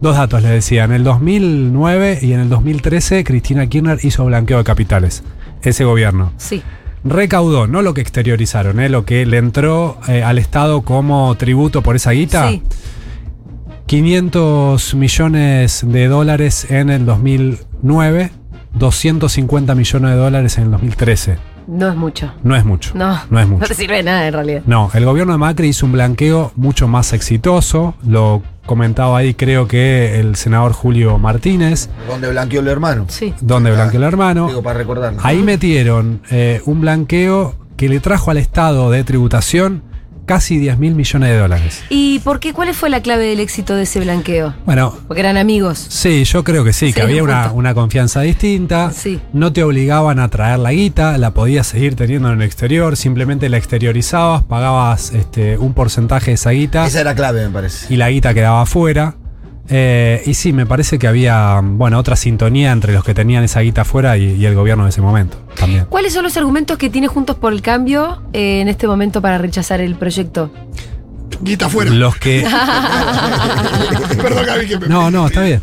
Dos 0.00 0.16
datos 0.16 0.42
les 0.42 0.50
decía. 0.50 0.84
En 0.84 0.92
el 0.92 1.04
2009 1.04 2.18
y 2.22 2.32
en 2.32 2.40
el 2.40 2.48
2013 2.48 3.22
Cristina 3.24 3.66
Kirchner 3.68 3.98
hizo 4.02 4.24
blanqueo 4.24 4.58
de 4.58 4.64
capitales. 4.64 5.22
Ese 5.62 5.84
gobierno. 5.84 6.32
Sí. 6.38 6.62
Recaudó, 7.04 7.66
no 7.66 7.82
lo 7.82 7.94
que 7.94 8.00
exteriorizaron, 8.00 8.78
eh, 8.80 8.88
lo 8.88 9.04
que 9.04 9.26
le 9.26 9.38
entró 9.38 9.98
eh, 10.08 10.22
al 10.22 10.38
Estado 10.38 10.82
como 10.82 11.34
tributo 11.36 11.82
por 11.82 11.96
esa 11.96 12.12
guita. 12.12 12.48
Sí. 12.48 12.62
500 13.86 14.94
millones 14.94 15.84
de 15.86 16.06
dólares 16.08 16.70
en 16.70 16.88
el 16.90 17.04
2009, 17.04 18.30
250 18.74 19.74
millones 19.74 20.10
de 20.12 20.16
dólares 20.16 20.56
en 20.58 20.64
el 20.64 20.70
2013. 20.70 21.38
No 21.66 21.88
es 21.88 21.96
mucho. 21.96 22.32
No 22.42 22.56
es 22.56 22.64
mucho. 22.64 22.92
No. 22.94 23.18
No 23.30 23.40
es 23.40 23.48
mucho. 23.48 23.60
No 23.62 23.66
te 23.66 23.74
sirve 23.74 23.96
de 23.96 24.02
nada 24.04 24.26
en 24.26 24.32
realidad. 24.32 24.62
No, 24.66 24.90
el 24.94 25.04
gobierno 25.04 25.32
de 25.32 25.38
Macri 25.38 25.68
hizo 25.68 25.86
un 25.86 25.92
blanqueo 25.92 26.52
mucho 26.56 26.88
más 26.88 27.12
exitoso. 27.12 27.94
Lo 28.06 28.42
comentaba 28.66 29.18
ahí, 29.18 29.34
creo 29.34 29.66
que 29.66 30.20
el 30.20 30.36
senador 30.36 30.72
Julio 30.72 31.18
Martínez, 31.18 31.88
Donde 32.08 32.30
blanqueó 32.30 32.60
el 32.60 32.68
hermano. 32.68 33.06
Sí. 33.08 33.34
donde 33.40 33.72
blanqueó 33.72 33.98
el 33.98 34.04
hermano. 34.06 34.46
Digo, 34.48 34.62
para 34.62 34.78
recordarlo. 34.78 35.20
Ahí 35.22 35.42
metieron 35.42 36.22
eh, 36.30 36.60
un 36.66 36.80
blanqueo 36.80 37.54
que 37.76 37.88
le 37.88 38.00
trajo 38.00 38.30
al 38.30 38.36
Estado 38.36 38.90
de 38.90 39.02
tributación 39.04 39.82
casi 40.26 40.58
10 40.58 40.78
mil 40.78 40.94
millones 40.94 41.30
de 41.30 41.38
dólares. 41.38 41.82
¿Y 41.90 42.20
por 42.20 42.40
qué? 42.40 42.52
¿Cuál 42.52 42.72
fue 42.74 42.90
la 42.90 43.00
clave 43.02 43.24
del 43.26 43.40
éxito 43.40 43.74
de 43.76 43.82
ese 43.82 44.00
blanqueo? 44.00 44.54
Bueno, 44.64 44.96
Porque 45.08 45.20
eran 45.20 45.36
amigos. 45.36 45.84
Sí, 45.88 46.24
yo 46.24 46.44
creo 46.44 46.64
que 46.64 46.72
sí, 46.72 46.88
Sí, 46.88 46.92
que 46.92 47.02
había 47.02 47.22
una, 47.22 47.52
una 47.52 47.74
confianza 47.74 48.20
distinta. 48.22 48.90
Sí. 48.92 49.20
No 49.32 49.52
te 49.52 49.62
obligaban 49.64 50.18
a 50.18 50.28
traer 50.28 50.58
la 50.58 50.72
guita, 50.72 51.18
la 51.18 51.32
podías 51.32 51.66
seguir 51.66 51.94
teniendo 51.96 52.28
en 52.32 52.40
el 52.40 52.42
exterior, 52.46 52.96
simplemente 52.96 53.48
la 53.48 53.56
exteriorizabas, 53.58 54.42
pagabas 54.44 55.12
este, 55.12 55.58
un 55.58 55.74
porcentaje 55.74 56.30
de 56.30 56.34
esa 56.34 56.50
guita 56.50 56.86
Esa 56.86 57.00
era 57.00 57.14
clave, 57.14 57.44
me 57.46 57.50
parece. 57.52 57.92
y 57.92 57.96
la 57.96 58.10
guita 58.10 58.32
quedaba 58.34 58.62
afuera. 58.62 59.14
Eh, 59.74 60.22
y 60.26 60.34
sí, 60.34 60.52
me 60.52 60.66
parece 60.66 60.98
que 60.98 61.06
había 61.08 61.60
bueno, 61.62 61.98
otra 61.98 62.14
sintonía 62.14 62.72
entre 62.72 62.92
los 62.92 63.02
que 63.04 63.14
tenían 63.14 63.42
esa 63.42 63.60
guita 63.60 63.80
afuera 63.82 64.18
y, 64.18 64.32
y 64.34 64.44
el 64.44 64.54
gobierno 64.54 64.84
de 64.84 64.90
ese 64.90 65.00
momento 65.00 65.38
también. 65.58 65.86
¿Cuáles 65.88 66.12
son 66.12 66.24
los 66.24 66.36
argumentos 66.36 66.76
que 66.76 66.90
tiene 66.90 67.06
Juntos 67.08 67.36
por 67.36 67.52
el 67.54 67.62
Cambio 67.62 68.22
eh, 68.34 68.60
en 68.60 68.68
este 68.68 68.86
momento 68.86 69.22
para 69.22 69.38
rechazar 69.38 69.80
el 69.80 69.94
proyecto? 69.94 70.52
Guita 71.40 71.68
fuera. 71.70 71.90
Los 71.90 72.16
que. 72.16 72.46
Perdón, 74.22 74.46
Gaby, 74.46 74.66
que 74.66 74.78
me- 74.78 74.88
No, 74.88 75.10
no, 75.10 75.26
está 75.26 75.42
bien. 75.42 75.62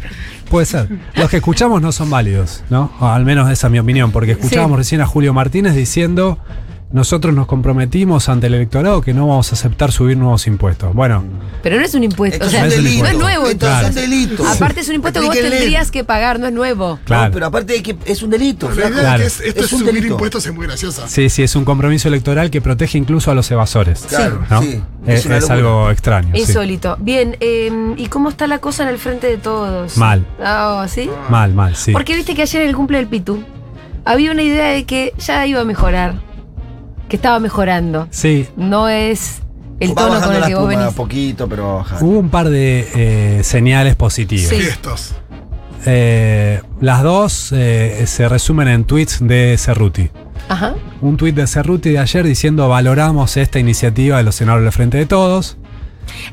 Puede 0.49 0.65
ser. 0.65 0.89
Los 1.15 1.29
que 1.29 1.37
escuchamos 1.37 1.79
no 1.81 1.91
son 1.91 2.09
válidos, 2.09 2.63
¿no? 2.71 2.91
O 2.99 3.05
al 3.07 3.23
menos 3.23 3.49
esa 3.51 3.67
es 3.67 3.71
mi 3.71 3.77
opinión, 3.79 4.11
porque 4.11 4.31
escuchábamos 4.31 4.77
Sí. 4.77 4.79
recién 4.79 5.01
a 5.01 5.05
Julio 5.05 5.31
Martínez 5.33 5.75
diciendo, 5.75 6.39
nosotros 6.91 7.35
nos 7.35 7.45
comprometimos 7.45 8.29
ante 8.29 8.47
el 8.47 8.55
electorado 8.55 9.01
que 9.01 9.13
no 9.13 9.27
vamos 9.27 9.51
a 9.51 9.55
aceptar 9.55 9.91
subir 9.91 10.17
nuevos 10.17 10.47
impuestos. 10.47 10.91
Bueno, 10.95 11.23
Pero 11.61 11.77
no 11.77 11.83
es 11.85 11.93
un 11.93 12.03
impuesto. 12.03 12.43
Esto 12.43 12.45
O 12.45 12.47
es 12.47 12.51
sea, 12.53 12.63
un 12.63 12.69
no 12.69 12.73
es 12.75 12.83
delito. 12.83 13.13
nuevo. 13.19 13.45
Esto 13.47 13.67
es 13.67 13.73
entonces. 13.75 14.03
un 14.03 14.09
delito. 14.09 14.47
Aparte 14.47 14.79
es 14.79 14.89
un 14.89 14.95
impuesto 14.95 15.19
que 15.21 15.25
vos 15.27 15.35
tendrías 15.35 15.91
que 15.91 16.03
pagar, 16.03 16.39
no 16.39 16.47
es 16.47 16.53
nuevo. 16.53 16.99
Claro. 17.05 17.25
No, 17.27 17.33
pero 17.33 17.45
aparte 17.45 17.73
de 17.73 17.83
que 17.83 17.95
es 18.05 18.23
un 18.23 18.31
delito. 18.31 18.69
La 18.71 18.89
Claro. 18.89 19.23
es 19.23 19.37
que 19.37 19.43
es- 19.43 19.49
esto 19.49 19.59
Es 19.59 19.65
es, 19.67 19.73
un 19.73 19.79
subir 19.81 19.93
delito. 19.93 20.13
impuestos 20.13 20.45
es 20.47 20.53
muy 20.53 20.65
graciosa. 20.65 21.07
sí, 21.07 21.29
sí, 21.29 21.43
es 21.43 21.55
un 21.55 21.63
compromiso 21.65 22.07
electoral 22.07 22.49
que 22.49 22.59
protege 22.59 22.97
incluso 22.97 23.29
a 23.29 23.35
los 23.35 23.49
evasores. 23.51 24.05
Claro, 24.09 24.43
¿no? 24.49 24.61
sí. 24.61 24.81
Es, 25.05 25.25
Es 25.27 25.43
es 25.43 25.49
algo 25.51 25.91
extraño. 25.91 26.31
sí. 26.33 26.41
Insólito. 26.41 26.97
Bien, 26.99 27.37
eh, 27.39 27.71
¿y 27.97 28.07
cómo 28.07 28.29
está 28.29 28.47
la 28.47 28.57
cosa 28.57 28.81
en 28.83 28.89
el 28.89 28.97
frente 28.97 29.27
de 29.27 29.37
todos? 29.37 29.95
Mal. 29.97 30.25
Ah, 30.43 30.87
¿sí? 30.89 31.09
Mal, 31.29 31.53
mal, 31.53 31.75
sí. 31.75 31.91
Porque 31.91 32.15
viste 32.15 32.33
que 32.33 32.41
ayer 32.41 32.63
en 32.63 32.69
el 32.69 32.75
cumple 32.75 32.97
del 32.97 33.07
Pitu 33.07 33.43
había 34.05 34.31
una 34.31 34.41
idea 34.41 34.69
de 34.69 34.85
que 34.85 35.13
ya 35.19 35.45
iba 35.45 35.61
a 35.61 35.65
mejorar. 35.65 36.27
Que 37.09 37.15
estaba 37.17 37.39
mejorando. 37.39 38.07
Sí, 38.11 38.47
No 38.55 38.87
es 38.87 39.39
el 39.79 39.91
Va 39.91 39.95
tono 40.07 40.21
con 40.21 40.35
el 40.35 40.43
que 40.45 40.55
vos 40.55 40.67
venís. 40.67 40.93
poquito, 40.93 41.47
pero 41.49 41.67
va 41.67 41.73
bajando. 41.75 42.05
hubo 42.05 42.19
un 42.19 42.29
par 42.29 42.49
de 42.49 42.87
eh, 42.95 43.43
señales 43.43 43.95
positivas. 43.95 44.47
Sí. 44.49 44.61
Gestos. 44.61 45.15
Eh, 45.85 46.61
las 46.81 47.03
dos 47.03 47.51
eh, 47.53 48.03
se 48.05 48.27
resumen 48.29 48.67
en 48.67 48.83
tweets 48.83 49.19
de 49.21 49.55
Cerruti. 49.57 50.09
Ajá. 50.49 50.75
Un 51.01 51.15
tuit 51.17 51.35
de 51.35 51.47
Cerruti 51.47 51.91
de 51.91 51.99
ayer 51.99 52.25
diciendo 52.25 52.67
valoramos 52.67 53.37
esta 53.37 53.59
iniciativa 53.59 54.17
de 54.17 54.23
los 54.23 54.35
senadores 54.35 54.65
del 54.65 54.73
Frente 54.73 54.97
de 54.97 55.05
Todos. 55.05 55.57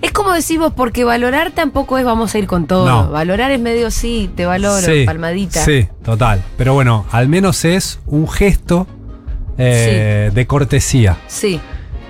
Es 0.02 0.10
como 0.12 0.32
decís 0.32 0.58
vos, 0.58 0.72
porque 0.74 1.04
valorar 1.04 1.52
tampoco 1.52 1.98
es 1.98 2.04
vamos 2.04 2.34
a 2.34 2.38
ir 2.38 2.46
con 2.46 2.66
todo. 2.66 2.86
No. 2.86 3.10
Valorar 3.10 3.50
es 3.50 3.60
medio 3.60 3.90
sí, 3.90 4.30
te 4.34 4.46
valoro, 4.46 4.86
Sí, 4.86 5.04
palmadita. 5.04 5.64
Sí, 5.64 5.86
total. 6.02 6.42
Pero 6.56 6.74
bueno, 6.74 7.04
al 7.12 7.28
menos 7.28 7.64
es 7.64 8.00
un 8.06 8.26
gesto 8.28 8.86
eh, 9.58 10.30
de 10.34 10.46
cortesía. 10.46 11.16
Sí. 11.28 11.60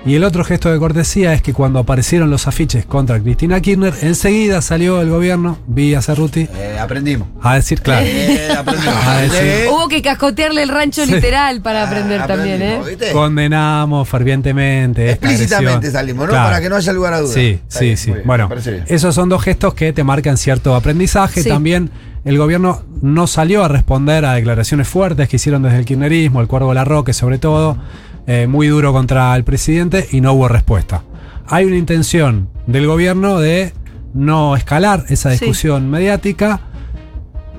Y 0.05 0.15
el 0.15 0.23
otro 0.23 0.45
gesto 0.45 0.71
de 0.71 0.79
cortesía 0.79 1.33
es 1.33 1.41
que 1.41 1.51
cuando 1.51 1.79
aparecieron 1.79 2.29
los 2.29 2.47
afiches 2.47 2.85
contra 2.85 3.19
Cristina 3.19 3.59
Kirchner, 3.59 3.93
enseguida 4.03 4.61
salió 4.61 5.01
el 5.01 5.09
gobierno, 5.09 5.57
vía 5.67 6.01
Cerruti, 6.01 6.47
Eh, 6.55 6.77
aprendimos. 6.79 7.27
a 7.41 7.55
decir, 7.55 7.81
claro, 7.81 8.05
Eh, 8.07 8.47
aprendimos. 8.57 8.95
a 9.05 9.17
decir, 9.17 9.37
Eh, 9.41 9.67
Hubo 9.69 9.89
que 9.89 10.01
cascotearle 10.01 10.63
el 10.63 10.69
rancho 10.69 11.05
Sí. 11.05 11.11
literal 11.13 11.61
para 11.61 11.81
ah, 11.83 11.87
aprender 11.87 12.25
también, 12.25 12.61
¿eh? 12.61 12.79
condenamos 13.11 14.07
fervientemente. 14.07 15.09
Explícitamente 15.11 15.91
salimos, 15.91 16.27
¿no? 16.27 16.31
Claro. 16.31 16.45
Para 16.51 16.61
que 16.61 16.69
no 16.69 16.77
haya 16.77 16.93
lugar 16.93 17.13
a 17.13 17.19
dudas. 17.19 17.33
Sí, 17.33 17.59
Está 17.67 17.79
sí, 17.79 17.85
bien, 17.85 17.97
sí. 17.97 18.11
bien, 18.11 18.23
Bueno, 18.25 18.49
esos 18.87 19.13
son 19.13 19.27
dos 19.27 19.43
gestos 19.43 19.73
que 19.73 19.91
te 19.91 20.05
marcan 20.05 20.37
cierto 20.37 20.73
aprendizaje. 20.73 21.43
Sí. 21.43 21.49
También 21.49 21.89
el 22.25 22.37
gobierno 22.37 22.81
no 23.01 23.27
salió 23.27 23.63
a 23.63 23.67
responder 23.67 24.25
a 24.25 24.33
declaraciones 24.33 24.87
fuertes 24.87 25.29
que 25.29 25.37
hicieron 25.37 25.63
desde 25.63 25.79
el 25.79 25.85
kirchnerismo, 25.85 26.41
el 26.41 26.47
Cuervo 26.47 26.73
Larroque 26.73 27.13
sobre 27.13 27.37
todo, 27.39 27.77
eh, 28.25 28.47
muy 28.47 28.67
duro 28.67 28.91
contra 28.93 29.35
el 29.35 29.43
presidente 29.43 30.07
y 30.11 30.21
no 30.21 30.33
hubo 30.33 30.47
respuesta. 30.47 31.03
Hay 31.47 31.65
una 31.65 31.77
intención 31.77 32.49
del 32.65 32.87
gobierno 32.87 33.39
de 33.39 33.71
no 34.13 34.55
escalar 34.55 35.05
esa 35.09 35.31
Sí. 35.31 35.39
discusión 35.39 35.89
mediática, 35.89 36.61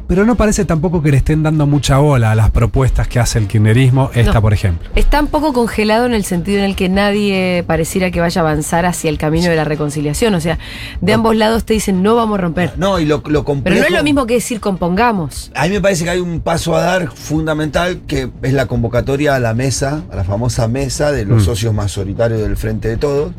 pero 0.08 0.24
no 0.24 0.34
parece 0.34 0.64
tampoco 0.64 1.00
que 1.02 1.12
le 1.12 1.18
estén 1.18 1.42
dando 1.44 1.66
mucha 1.68 1.98
bola 1.98 2.32
a 2.32 2.34
las 2.34 2.50
propuestas 2.50 3.06
que 3.06 3.20
hace 3.20 3.38
el 3.38 3.46
kirchnerismo, 3.46 4.10
esta 4.14 4.32
No. 4.32 4.40
por 4.42 4.52
ejemplo. 4.52 4.88
Está 4.96 5.20
un 5.20 5.28
poco 5.28 5.52
congelado 5.52 6.06
en 6.06 6.14
el 6.14 6.24
sentido 6.24 6.58
en 6.58 6.64
el 6.64 6.74
que 6.74 6.88
nadie 6.88 7.62
pareciera 7.66 8.10
que 8.10 8.18
vaya 8.20 8.40
a 8.40 8.44
avanzar 8.44 8.86
hacia 8.86 9.10
el 9.10 9.18
camino 9.18 9.48
de 9.48 9.54
la 9.56 9.64
reconciliación. 9.64 10.34
O 10.34 10.40
sea, 10.40 10.58
de 11.00 11.12
ambos 11.12 11.36
lados 11.36 11.64
te 11.64 11.74
dicen 11.74 12.02
no 12.02 12.16
vamos 12.16 12.38
a 12.38 12.42
romper. 12.42 12.72
No, 12.78 12.98
y 12.98 13.04
lo, 13.04 13.22
lo 13.28 13.44
complejo. 13.44 13.74
Pero 13.76 13.80
no 13.80 13.86
es 13.86 13.92
lo 13.92 14.02
mismo 14.02 14.26
que 14.26 14.34
decir 14.34 14.58
compongamos. 14.60 15.52
A 15.54 15.64
mí 15.64 15.70
me 15.70 15.80
parece 15.80 16.04
que 16.04 16.10
hay 16.10 16.20
un 16.20 16.40
paso 16.40 16.74
a 16.74 16.80
dar 16.80 17.10
fundamental 17.12 18.00
que 18.06 18.30
es 18.42 18.52
la 18.54 18.66
convocatoria 18.66 19.34
a 19.36 19.38
la 19.40 19.54
mesa, 19.54 20.02
a 20.10 20.16
la 20.16 20.24
famosa 20.24 20.66
mesa 20.68 21.12
de 21.12 21.24
los 21.26 21.42
Mm. 21.42 21.44
socios 21.44 21.74
mayoritarios 21.74 22.40
del 22.40 22.56
Frente 22.56 22.88
de 22.88 22.96
Todos, 22.96 23.32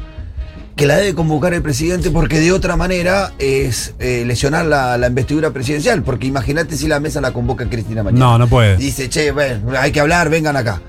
que 0.79 0.87
la 0.87 0.95
debe 0.95 1.13
convocar 1.13 1.53
el 1.53 1.61
presidente 1.61 2.09
porque 2.09 2.39
de 2.39 2.53
otra 2.53 2.77
manera 2.77 3.33
es 3.37 3.93
eh, 3.99 4.23
lesionar 4.25 4.65
la, 4.65 4.97
la 4.97 5.07
investidura 5.07 5.51
presidencial. 5.51 6.03
Porque 6.03 6.25
imagínate 6.27 6.77
si 6.77 6.87
la 6.87 7.01
mesa 7.01 7.19
la 7.19 7.33
convoca 7.33 7.69
Cristina 7.69 8.01
mañana. 8.01 8.23
No, 8.25 8.37
no 8.37 8.47
puede. 8.47 8.77
Dice, 8.77 9.09
che, 9.09 9.31
bueno, 9.31 9.71
hay 9.77 9.91
que 9.91 9.99
hablar, 9.99 10.29
vengan 10.29 10.55
acá. 10.55 10.81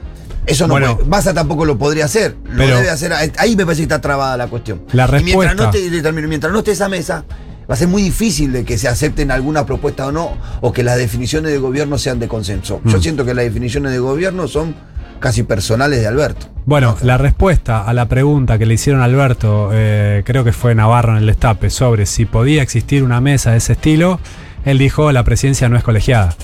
Eso 0.47 0.69
no 0.69 0.75
Bueno. 0.75 0.97
puede. 0.97 1.09
Massa 1.09 1.35
tampoco 1.35 1.65
lo 1.65 1.77
podría 1.77 2.05
hacer. 2.05 2.37
Lo 2.45 2.59
Pero- 2.59 2.77
debe 2.77 2.89
hacer. 2.91 3.13
Ahí 3.37 3.57
me 3.57 3.65
parece 3.65 3.81
que 3.81 3.87
está 3.87 4.01
trabada 4.01 4.37
la 4.37 4.47
cuestión. 4.47 4.83
La 4.93 5.07
Y 5.07 5.25
mientras 5.25 5.57
no, 5.57 5.65
respuesta. 5.73 5.79
esté, 6.07 6.13
mientras 6.29 6.53
no 6.53 6.59
esté 6.61 6.71
esa 6.71 6.89
mesa, 6.89 7.25
va 7.69 7.75
a 7.75 7.77
ser 7.77 7.89
muy 7.89 8.03
difícil 8.03 8.53
de 8.53 8.65
que 8.65 8.79
se 8.79 8.87
acepten 8.87 9.33
alguna 9.33 9.67
propuesta 9.67 10.07
o 10.07 10.13
no, 10.13 10.37
o 10.61 10.73
que 10.73 10.85
las 10.85 10.99
definiciones 10.99 11.51
de 11.51 11.59
gobierno 11.59 11.99
sean 11.99 12.21
de 12.21 12.29
consenso. 12.29 12.81
Yo 12.85 12.99
Mm. 12.99 13.03
siento 13.03 13.25
que 13.25 13.35
las 13.35 13.45
definiciones 13.45 13.91
de 13.93 13.99
gobierno 13.99 14.47
son 14.47 14.75
casi 15.21 15.43
personales 15.45 16.01
de 16.01 16.07
Alberto. 16.07 16.47
Bueno, 16.67 16.97
la 17.03 17.19
respuesta 17.19 17.85
a 17.85 17.93
la 17.95 18.07
pregunta 18.09 18.59
que 18.59 18.67
le 18.67 18.75
hicieron 18.75 19.03
a 19.03 19.05
Alberto, 19.05 19.71
eh, 19.73 20.23
creo 20.25 20.45
que 20.45 20.53
fue 20.53 20.75
Navarro 20.75 21.13
en 21.13 21.19
el 21.19 21.27
destape, 21.27 21.71
sobre 21.71 22.07
si 22.07 22.25
podía 22.25 22.63
existir 22.63 23.03
una 23.03 23.21
mesa 23.21 23.53
de 23.53 23.59
ese 23.59 23.75
estilo, 23.75 24.19
él 24.65 24.79
dijo 24.79 25.13
la 25.13 25.23
presidencia 25.25 25.69
no 25.69 25.77
es 25.77 25.85
colegiada. 25.85 26.35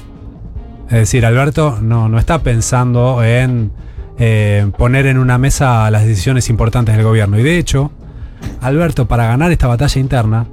Es 0.87 0.99
decir, 0.99 1.27
Alberto 1.27 1.79
no, 1.81 2.09
no 2.09 2.19
está 2.19 2.41
pensando 2.41 3.25
en 3.25 3.73
eh, 4.19 4.71
poner 4.79 5.07
en 5.07 5.19
una 5.19 5.37
mesa 5.37 5.91
las 5.91 6.05
decisiones 6.05 6.49
importantes 6.49 6.95
del 6.97 7.05
gobierno. 7.05 7.39
Y 7.39 7.43
de 7.43 7.59
hecho, 7.59 7.91
Alberto, 8.61 9.07
para 9.07 9.27
ganar 9.27 9.53
esta 9.53 9.67
batalla 9.67 10.01
interna, 10.01 10.47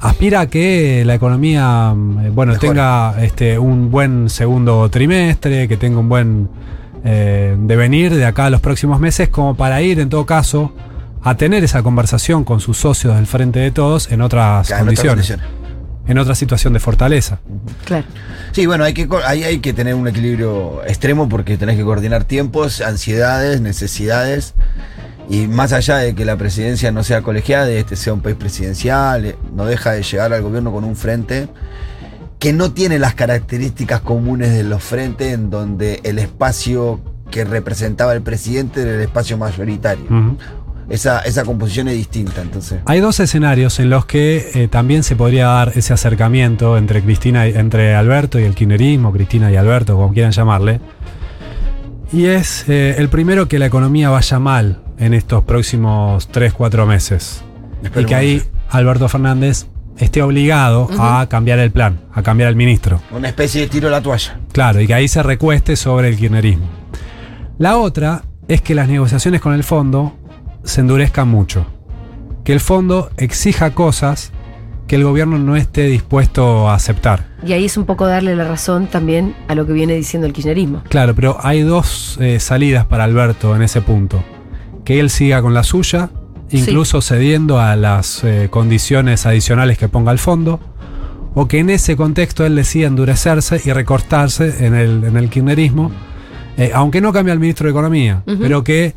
aspira 0.00 0.40
a 0.40 0.46
que 0.48 1.04
la 1.04 1.14
economía 1.14 1.94
mm, 1.94 2.34
bueno, 2.34 2.58
tenga 2.58 3.14
este, 3.22 3.58
un 3.58 3.90
buen 3.90 4.28
segundo 4.28 4.88
trimestre, 4.90 5.68
que 5.68 5.76
tenga 5.76 5.98
un 5.98 6.08
buen 6.08 6.48
eh, 7.04 7.56
devenir 7.58 8.14
de 8.14 8.26
acá 8.26 8.46
a 8.46 8.50
los 8.50 8.60
próximos 8.60 9.00
meses, 9.00 9.28
como 9.28 9.56
para 9.56 9.80
ir 9.82 10.00
en 10.00 10.08
todo 10.08 10.26
caso 10.26 10.72
a 11.22 11.36
tener 11.36 11.64
esa 11.64 11.82
conversación 11.82 12.44
con 12.44 12.60
sus 12.60 12.78
socios 12.78 13.16
del 13.16 13.26
Frente 13.26 13.58
de 13.58 13.70
Todos 13.70 14.10
en 14.10 14.22
otras 14.22 14.68
Claro, 14.68 14.84
en 14.84 14.88
otras 14.90 15.06
condiciones. 15.06 15.46
En 16.06 16.18
otra 16.18 16.34
situación 16.34 16.72
de 16.72 16.80
fortaleza. 16.80 17.40
Claro. 17.84 18.04
Sí, 18.52 18.66
bueno, 18.66 18.84
hay 18.84 18.94
que, 18.94 19.08
ahí 19.24 19.44
hay 19.44 19.60
que 19.60 19.72
tener 19.72 19.94
un 19.94 20.08
equilibrio 20.08 20.82
extremo 20.84 21.28
porque 21.28 21.56
tenés 21.56 21.76
que 21.76 21.84
coordinar 21.84 22.24
tiempos, 22.24 22.80
ansiedades, 22.80 23.60
necesidades. 23.60 24.54
Y 25.28 25.46
más 25.46 25.72
allá 25.72 25.98
de 25.98 26.14
que 26.16 26.24
la 26.24 26.36
presidencia 26.36 26.90
no 26.90 27.04
sea 27.04 27.22
colegiada, 27.22 27.66
de 27.66 27.78
este 27.78 27.94
sea 27.94 28.12
un 28.12 28.20
país 28.20 28.34
presidencial, 28.34 29.24
eh, 29.24 29.36
no 29.54 29.64
deja 29.66 29.92
de 29.92 30.02
llegar 30.02 30.32
al 30.32 30.42
gobierno 30.42 30.72
con 30.72 30.82
un 30.82 30.96
frente 30.96 31.48
que 32.40 32.52
no 32.52 32.72
tiene 32.72 32.98
las 32.98 33.14
características 33.14 34.00
comunes 34.00 34.52
de 34.52 34.64
los 34.64 34.82
frentes 34.82 35.32
en 35.32 35.50
donde 35.50 36.00
el 36.02 36.18
espacio 36.18 37.00
que 37.30 37.44
representaba 37.44 38.12
el 38.14 38.22
presidente 38.22 38.82
era 38.82 38.94
el 38.94 39.00
espacio 39.02 39.38
mayoritario. 39.38 40.06
Esa, 40.88 41.20
esa 41.20 41.44
composición 41.44 41.86
es 41.86 41.94
distinta, 41.94 42.42
entonces. 42.42 42.80
Hay 42.86 42.98
dos 42.98 43.20
escenarios 43.20 43.78
en 43.78 43.90
los 43.90 44.06
que 44.06 44.50
eh, 44.54 44.66
también 44.66 45.04
se 45.04 45.14
podría 45.14 45.46
dar 45.46 45.70
ese 45.76 45.92
acercamiento 45.92 46.76
entre 46.76 47.00
Cristina, 47.02 47.46
y- 47.46 47.52
entre 47.54 47.94
Alberto 47.94 48.40
y 48.40 48.42
el 48.42 48.56
kirchnerismo, 48.56 49.12
Cristina 49.12 49.52
y 49.52 49.56
Alberto, 49.56 49.94
como 49.94 50.12
quieran 50.12 50.32
llamarle. 50.32 50.80
Y 52.12 52.24
es 52.26 52.64
eh, 52.68 52.96
el 52.98 53.08
primero 53.08 53.46
que 53.46 53.60
la 53.60 53.66
economía 53.66 54.10
vaya 54.10 54.40
mal 54.40 54.80
en 54.98 55.14
estos 55.14 55.44
próximos 55.44 56.28
3-4 56.32 56.86
meses. 56.86 57.42
Y 57.96 58.04
que 58.04 58.14
ahí 58.16 58.42
Alberto 58.70 59.08
Fernández 59.08 59.66
esté 59.98 60.22
obligado 60.22 60.88
a 60.98 61.26
cambiar 61.28 61.58
el 61.58 61.70
plan, 61.70 62.00
a 62.12 62.22
cambiar 62.22 62.48
el 62.48 62.56
ministro. 62.56 63.00
Una 63.10 63.28
especie 63.28 63.62
de 63.62 63.66
tiro 63.68 63.88
a 63.88 63.90
la 63.90 64.02
toalla. 64.02 64.40
Claro, 64.52 64.80
y 64.80 64.86
que 64.86 64.94
ahí 64.94 65.08
se 65.08 65.22
recueste 65.22 65.76
sobre 65.76 66.08
el 66.08 66.16
kirchnerismo. 66.16 66.66
La 67.58 67.76
otra 67.76 68.22
es 68.48 68.62
que 68.62 68.74
las 68.74 68.88
negociaciones 68.88 69.40
con 69.40 69.52
el 69.52 69.64
fondo 69.64 70.14
se 70.64 70.80
endurezcan 70.80 71.28
mucho. 71.28 71.66
Que 72.44 72.52
el 72.52 72.60
fondo 72.60 73.10
exija 73.16 73.72
cosas 73.72 74.32
que 74.86 74.96
el 74.96 75.04
gobierno 75.04 75.38
no 75.38 75.54
esté 75.54 75.84
dispuesto 75.84 76.68
a 76.68 76.74
aceptar. 76.74 77.26
Y 77.46 77.52
ahí 77.52 77.64
es 77.64 77.76
un 77.76 77.84
poco 77.84 78.06
darle 78.06 78.34
la 78.34 78.42
razón 78.42 78.88
también 78.88 79.36
a 79.46 79.54
lo 79.54 79.64
que 79.64 79.72
viene 79.72 79.94
diciendo 79.94 80.26
el 80.26 80.32
kirchnerismo. 80.32 80.82
Claro, 80.88 81.14
pero 81.14 81.38
hay 81.40 81.62
dos 81.62 82.18
eh, 82.20 82.40
salidas 82.40 82.86
para 82.86 83.04
Alberto 83.04 83.54
en 83.54 83.62
ese 83.62 83.82
punto. 83.82 84.24
Que 84.84 84.98
él 84.98 85.10
siga 85.10 85.42
con 85.42 85.54
la 85.54 85.62
suya, 85.62 86.10
incluso 86.50 87.00
cediendo 87.00 87.60
a 87.60 87.76
las 87.76 88.24
eh, 88.24 88.48
condiciones 88.50 89.26
adicionales 89.26 89.78
que 89.78 89.88
ponga 89.88 90.12
el 90.12 90.18
fondo, 90.18 90.60
o 91.34 91.46
que 91.46 91.58
en 91.58 91.70
ese 91.70 91.96
contexto 91.96 92.44
él 92.44 92.56
decida 92.56 92.88
endurecerse 92.88 93.60
y 93.64 93.72
recortarse 93.72 94.66
en 94.66 94.74
el, 94.74 95.04
en 95.04 95.16
el 95.16 95.30
kirchnerismo, 95.30 95.92
eh, 96.56 96.72
aunque 96.74 97.00
no 97.00 97.12
cambie 97.12 97.32
al 97.32 97.38
ministro 97.38 97.66
de 97.66 97.70
Economía, 97.70 98.22
pero 98.26 98.64
que 98.64 98.94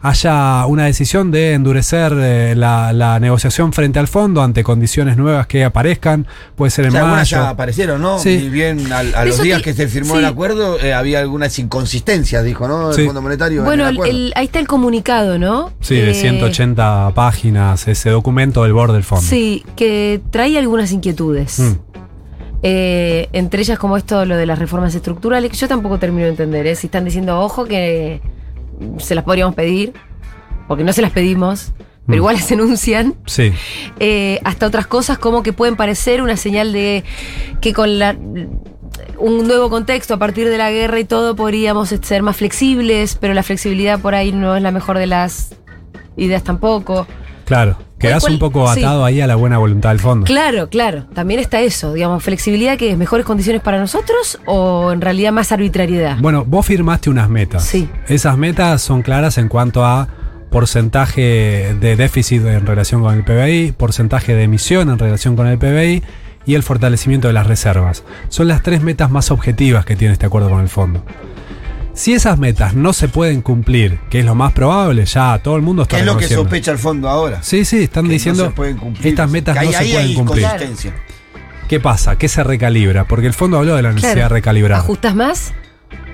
haya 0.00 0.66
una 0.66 0.84
decisión 0.84 1.30
de 1.30 1.54
endurecer 1.54 2.12
eh, 2.16 2.54
la, 2.54 2.92
la 2.92 3.18
negociación 3.18 3.72
frente 3.72 3.98
al 3.98 4.06
fondo 4.08 4.42
ante 4.42 4.62
condiciones 4.62 5.16
nuevas 5.16 5.46
que 5.46 5.64
aparezcan, 5.64 6.26
puede 6.54 6.70
ser 6.70 6.84
O 6.84 6.88
en 6.88 6.92
sea, 6.92 7.00
algunas 7.00 7.20
mayo. 7.32 7.36
ya 7.44 7.48
aparecieron, 7.48 8.02
¿no? 8.02 8.18
Sí. 8.18 8.30
Y 8.30 8.48
bien, 8.50 8.92
al- 8.92 9.14
a, 9.14 9.24
los 9.24 9.40
días 9.42 9.62
que 9.62 9.72
se 9.72 9.88
firmó 9.88 10.12
sí. 10.14 10.18
el 10.20 10.26
acuerdo, 10.26 10.78
eh, 10.78 10.92
había 10.94 11.20
algunas 11.20 11.58
inconsistencias, 11.58 12.44
dijo, 12.44 12.68
¿no? 12.68 12.90
El 12.90 12.94
Sí. 12.96 13.04
Fondo 13.06 13.22
Monetario. 13.22 13.60
en 13.60 13.64
Bueno, 13.64 13.84
el 13.84 13.88
el- 13.90 13.94
acuerdo. 13.96 14.12
el- 14.12 14.32
ahí 14.36 14.44
está 14.46 14.58
el 14.58 14.68
comunicado, 14.68 15.38
¿no? 15.38 15.72
Sí, 15.80 15.96
de 15.96 16.10
Eh, 16.10 16.14
180 16.14 17.10
páginas, 17.14 17.88
ese 17.88 18.10
documento 18.10 18.62
del 18.64 18.74
borde 18.74 18.94
del 18.94 19.04
fondo. 19.04 19.24
Sí, 19.26 19.64
que 19.76 20.20
trae 20.30 20.56
algunas 20.58 20.92
inquietudes. 20.92 21.58
Mm. 21.58 21.72
Eh, 22.62 23.28
entre 23.32 23.60
ellas 23.60 23.78
como 23.78 23.96
esto, 23.96 24.24
lo 24.24 24.36
de 24.36 24.46
las 24.46 24.58
reformas 24.58 24.94
estructurales, 24.94 25.50
que 25.50 25.56
yo 25.56 25.68
tampoco 25.68 25.98
termino 25.98 26.24
de 26.24 26.30
entender. 26.30 26.66
¿eh? 26.66 26.74
Si 26.74 26.86
están 26.88 27.04
diciendo, 27.04 27.38
ojo, 27.40 27.64
que 27.64 28.20
se 28.98 29.14
las 29.14 29.24
podríamos 29.24 29.54
pedir, 29.54 29.92
porque 30.68 30.84
no 30.84 30.92
se 30.92 31.02
las 31.02 31.10
pedimos, 31.12 31.72
pero 32.06 32.16
Mm. 32.16 32.20
igual 32.22 32.36
las 32.36 32.50
enuncian. 32.52 33.14
Sí. 33.26 33.52
Eh, 34.00 34.40
hasta 34.44 34.66
otras 34.66 34.86
cosas 34.86 35.18
como 35.18 35.42
que 35.42 35.52
pueden 35.52 35.76
parecer 35.76 36.22
una 36.22 36.36
señal 36.36 36.72
de 36.72 37.04
que 37.60 37.72
con 37.72 37.98
la 37.98 38.16
un 39.18 39.46
nuevo 39.46 39.70
contexto 39.70 40.14
a 40.14 40.18
partir 40.18 40.48
de 40.48 40.58
la 40.58 40.70
guerra 40.70 41.00
y 41.00 41.04
todo 41.04 41.34
podríamos 41.36 41.88
ser 41.88 42.22
más 42.22 42.36
flexibles, 42.36 43.16
pero 43.20 43.32
la 43.34 43.42
flexibilidad 43.42 43.98
por 43.98 44.14
ahí 44.14 44.30
no 44.32 44.54
es 44.56 44.62
la 44.62 44.70
mejor 44.72 44.98
de 44.98 45.06
las 45.06 45.54
ideas 46.16 46.42
tampoco. 46.44 47.06
Claro, 47.46 47.78
quedás 47.98 48.22
cuál- 48.24 48.34
un 48.34 48.38
poco 48.38 48.74
sí. 48.74 48.80
atado 48.80 49.04
ahí 49.04 49.20
a 49.22 49.26
la 49.26 49.36
buena 49.36 49.56
voluntad 49.56 49.88
del 49.90 50.00
fondo. 50.00 50.26
Claro, 50.26 50.68
claro, 50.68 51.06
también 51.14 51.40
está 51.40 51.60
eso, 51.60 51.94
digamos, 51.94 52.22
flexibilidad 52.22 52.76
que 52.76 52.90
es 52.90 52.98
mejores 52.98 53.24
condiciones 53.24 53.62
para 53.62 53.78
nosotros 53.78 54.38
o 54.46 54.92
en 54.92 55.00
realidad 55.00 55.32
más 55.32 55.50
arbitrariedad. 55.52 56.18
Bueno, 56.20 56.44
vos 56.44 56.66
firmaste 56.66 57.08
unas 57.08 57.30
metas. 57.30 57.64
Sí. 57.64 57.88
Esas 58.08 58.36
metas 58.36 58.82
son 58.82 59.00
claras 59.02 59.38
en 59.38 59.48
cuanto 59.48 59.84
a 59.86 60.08
porcentaje 60.50 61.74
de 61.80 61.96
déficit 61.96 62.44
en 62.44 62.66
relación 62.66 63.00
con 63.02 63.14
el 63.14 63.22
PBI, 63.24 63.72
porcentaje 63.72 64.34
de 64.34 64.42
emisión 64.42 64.90
en 64.90 64.98
relación 64.98 65.36
con 65.36 65.46
el 65.46 65.58
PBI 65.58 66.02
y 66.44 66.54
el 66.54 66.62
fortalecimiento 66.64 67.28
de 67.28 67.34
las 67.34 67.46
reservas. 67.46 68.02
Son 68.28 68.48
las 68.48 68.62
tres 68.62 68.82
metas 68.82 69.10
más 69.10 69.30
objetivas 69.30 69.84
que 69.84 69.94
tiene 69.96 70.12
este 70.12 70.26
acuerdo 70.26 70.50
con 70.50 70.60
el 70.60 70.68
fondo. 70.68 71.04
Si 71.96 72.12
esas 72.12 72.38
metas 72.38 72.74
no 72.74 72.92
se 72.92 73.08
pueden 73.08 73.40
cumplir, 73.40 73.98
que 74.10 74.20
es 74.20 74.24
lo 74.26 74.34
más 74.34 74.52
probable, 74.52 75.06
ya 75.06 75.40
todo 75.42 75.56
el 75.56 75.62
mundo 75.62 75.82
está 75.82 75.96
¿Qué 75.96 76.00
es 76.02 76.06
lo 76.06 76.16
que 76.18 76.28
sospecha 76.28 76.70
el 76.70 76.78
fondo 76.78 77.08
ahora? 77.08 77.42
Sí, 77.42 77.64
sí, 77.64 77.84
están 77.84 78.04
Que 78.04 78.08
no 78.08 78.12
diciendo 78.12 78.44
se 78.44 78.50
pueden 78.50 78.76
cumplir. 78.76 79.06
estas 79.08 79.30
metas 79.30 79.54
Que 79.54 79.60
ahí- 79.60 79.66
no 79.66 79.72
se 79.72 79.78
ahí 79.78 79.90
pueden 79.92 80.06
hay 80.08 80.14
cumplir. 80.14 80.44
inconsistencia. 80.44 80.94
¿Qué 81.68 81.80
pasa? 81.80 82.16
¿Qué 82.18 82.28
se 82.28 82.44
recalibra? 82.44 83.04
Porque 83.04 83.26
el 83.26 83.32
fondo 83.32 83.56
habló 83.58 83.74
de 83.76 83.82
la 83.82 83.88
necesidad 83.92 84.12
Claro. 84.12 84.28
de 84.28 84.34
recalibrar. 84.34 84.78
¿Ajustas 84.78 85.14
más 85.16 85.54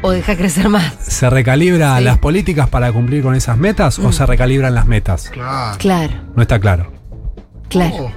o 0.03 0.13
dejas 0.13 0.37
crecer 0.37 0.69
más? 0.69 0.95
¿Se 1.01 1.29
recalibra 1.29 1.99
Sí. 1.99 2.05
las 2.05 2.19
políticas 2.19 2.69
para 2.69 2.93
cumplir 2.93 3.23
con 3.25 3.35
esas 3.35 3.59
metas 3.59 3.99
o 3.99 4.09
Mm. 4.09 4.13
se 4.13 4.25
recalibran 4.25 4.75
las 4.77 4.87
metas? 4.87 5.31
Claro. 5.31 5.79
Claro, 5.79 6.13
No 6.37 6.43
está 6.43 6.61
claro. 6.61 6.93
claro. 7.69 8.13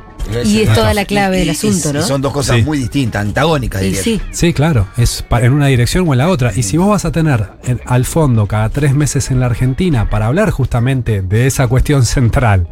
Y 0.46 0.62
es 0.62 0.74
toda 0.74 0.94
la 0.94 1.06
clave 1.06 1.38
del 1.40 1.50
asunto, 1.52 1.94
¿no? 1.94 2.00
Y 2.00 2.04
son 2.04 2.22
dos 2.22 2.34
cosas 2.34 2.58
Sí. 2.58 2.64
muy 2.64 2.78
distintas, 2.80 3.22
antagónicas, 3.22 3.82
diría. 3.82 4.02
sí, 4.02 4.20
Sí, 4.32 4.54
claro, 4.54 4.88
es 4.98 5.24
en 5.42 5.54
una 5.54 5.68
dirección 5.68 6.08
o 6.08 6.14
en 6.14 6.18
la 6.18 6.30
otra. 6.30 6.52
Y 6.56 6.64
si 6.64 6.78
vos 6.78 6.90
vas 6.90 7.06
a 7.06 7.12
tener 7.12 7.46
en- 7.66 7.80
al 7.86 8.06
fondo 8.06 8.48
cada 8.48 8.70
tres 8.70 8.94
meses 8.96 9.32
en 9.32 9.40
la 9.40 9.46
Argentina 9.46 10.10
para 10.10 10.28
hablar 10.28 10.50
justamente 10.52 11.22
de 11.22 11.48
esa 11.48 11.68
cuestión 11.68 12.04
central, 12.06 12.68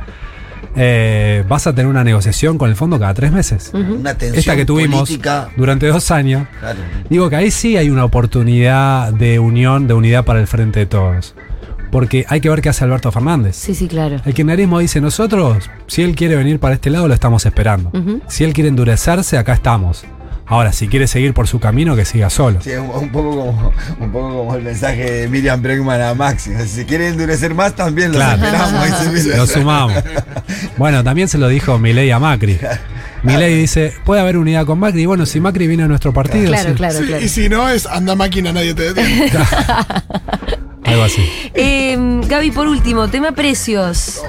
eh, 0.75 1.43
vas 1.47 1.67
a 1.67 1.75
tener 1.75 1.85
una 1.87 2.03
negociación 2.03 2.57
con 2.57 2.69
el 2.69 2.75
fondo 2.75 2.97
cada 2.99 3.13
tres 3.13 3.31
meses. 3.31 3.69
Una 3.73 4.15
tensión 4.17 4.39
Esta 4.39 4.55
que 4.55 4.65
tuvimos 4.65 5.01
política. 5.01 5.49
durante 5.55 5.87
dos 5.87 6.09
años. 6.09 6.47
Claro. 6.59 6.79
Digo 7.09 7.29
que 7.29 7.35
ahí 7.35 7.51
sí 7.51 7.77
hay 7.77 7.89
una 7.91 8.05
oportunidad 8.05 9.13
de 9.13 9.37
unión, 9.39 9.87
de 9.87 9.93
unidad 9.93 10.25
para 10.25 10.39
el 10.39 10.47
frente 10.47 10.79
de 10.79 10.85
todos. 10.87 11.35
Porque 11.93 12.25
hay 12.27 12.41
que 12.41 12.49
ver 12.49 12.59
qué 12.61 12.67
hace 12.69 12.83
Alberto 12.83 13.09
Fernández. 13.11 13.55
sí, 13.55 13.73
sí, 13.73 13.87
claro. 13.87 14.15
El 14.25 14.33
kirchnerismo 14.33 14.79
dice, 14.79 14.99
nosotros, 14.99 15.69
si 15.87 16.01
él 16.01 16.15
quiere 16.15 16.35
venir 16.35 16.59
para 16.59 16.73
este 16.75 16.89
lado, 16.89 17.07
lo 17.07 17.13
estamos 17.13 17.45
esperando. 17.45 17.89
Si 18.27 18.43
él 18.43 18.51
quiere 18.51 18.67
endurecerse, 18.69 19.37
acá 19.37 19.53
estamos. 19.53 20.03
Ahora, 20.45 20.73
si 20.73 20.89
quiere 20.89 21.07
seguir 21.07 21.33
por 21.33 21.47
su 21.47 21.59
camino, 21.61 21.95
que 21.95 22.03
siga 22.03 22.29
solo. 22.29 22.59
Sí, 22.61 22.71
un, 22.71 22.89
un 22.89 23.09
poco 23.13 23.29
como, 23.29 23.71
un 24.01 24.11
poco 24.11 24.37
como 24.39 24.55
el 24.55 24.63
mensaje 24.63 25.09
de 25.09 25.27
Miriam 25.29 25.61
Bregman 25.61 26.01
a 26.01 26.13
Maxi. 26.15 26.51
Si 26.67 26.83
quiere 26.83 27.07
endurecer 27.07 27.53
más, 27.55 27.73
también 27.75 28.11
Claro. 28.11 28.43
esperamos. 28.43 29.25
Lo 29.37 29.47
sumamos. 29.47 29.93
Bueno, 30.77 31.01
también 31.01 31.29
se 31.29 31.37
lo 31.37 31.47
dijo 31.47 31.79
Milei 31.79 32.11
a 32.11 32.19
Macri. 32.19 32.59
Milei 33.23 33.55
dice, 33.55 33.93
puede 34.03 34.19
haber 34.19 34.35
unidad 34.37 34.65
con 34.65 34.79
Macri. 34.79 35.03
Y 35.03 35.05
bueno, 35.05 35.25
si 35.25 35.39
Macri 35.39 35.65
viene 35.65 35.83
a 35.83 35.87
nuestro 35.87 36.11
partido, 36.11 36.47
Claro, 36.47 36.69
sí. 36.71 36.75
claro, 36.75 36.99
Sí, 36.99 37.05
claro. 37.05 37.23
Y 37.23 37.29
si 37.29 37.47
no, 37.47 37.69
es 37.69 37.85
anda 37.85 38.13
máquina, 38.15 38.51
nadie 38.51 38.73
te 38.73 38.93
detiene. 38.93 39.31
algo 40.85 41.03
así. 41.03 41.29
Eh, 41.53 41.97
Gaby, 42.27 42.51
por 42.51 42.67
último, 42.67 43.07
tema 43.09 43.31
precios. 43.33 44.21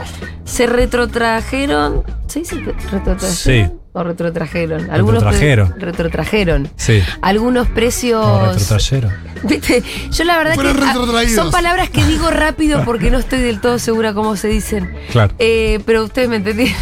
¿Se 0.45 0.67
retrotrajeron? 0.67 2.05
¿Sí? 2.27 2.45
¿Se 2.45 2.57
retrotrajeron? 2.57 3.21
Sí. 3.35 3.67
¿O 3.97 4.03
retrotrajeron? 4.03 4.87
pre- 4.87 4.97
Retrotrajeron. 4.99 5.75
retrotrajeron. 5.81 6.69
Sí. 6.77 7.01
Algunos 7.23 7.69
precios. 7.69 8.25
No, 8.27 8.53
retrotrayero. 8.53 9.11
Viste, 9.45 9.83
Yo 10.11 10.25
la 10.25 10.39
verdad 10.39 10.55
Fueron 10.55 10.77
que 10.77 10.83
ah, 10.85 11.29
son 11.35 11.51
palabras 11.51 11.91
que 11.91 12.05
digo 12.05 12.31
rápido 12.31 12.83
porque 12.85 13.11
no 13.11 13.19
estoy 13.19 13.41
del 13.41 13.61
todo 13.61 13.79
segura 13.79 14.13
cómo 14.15 14.37
se 14.37 14.49
dicen. 14.49 14.93
Claro. 15.13 15.35
Eh, 15.39 15.81
pero 15.87 16.05
ustedes 16.05 16.29
me 16.29 16.37
entendieron. 16.37 16.75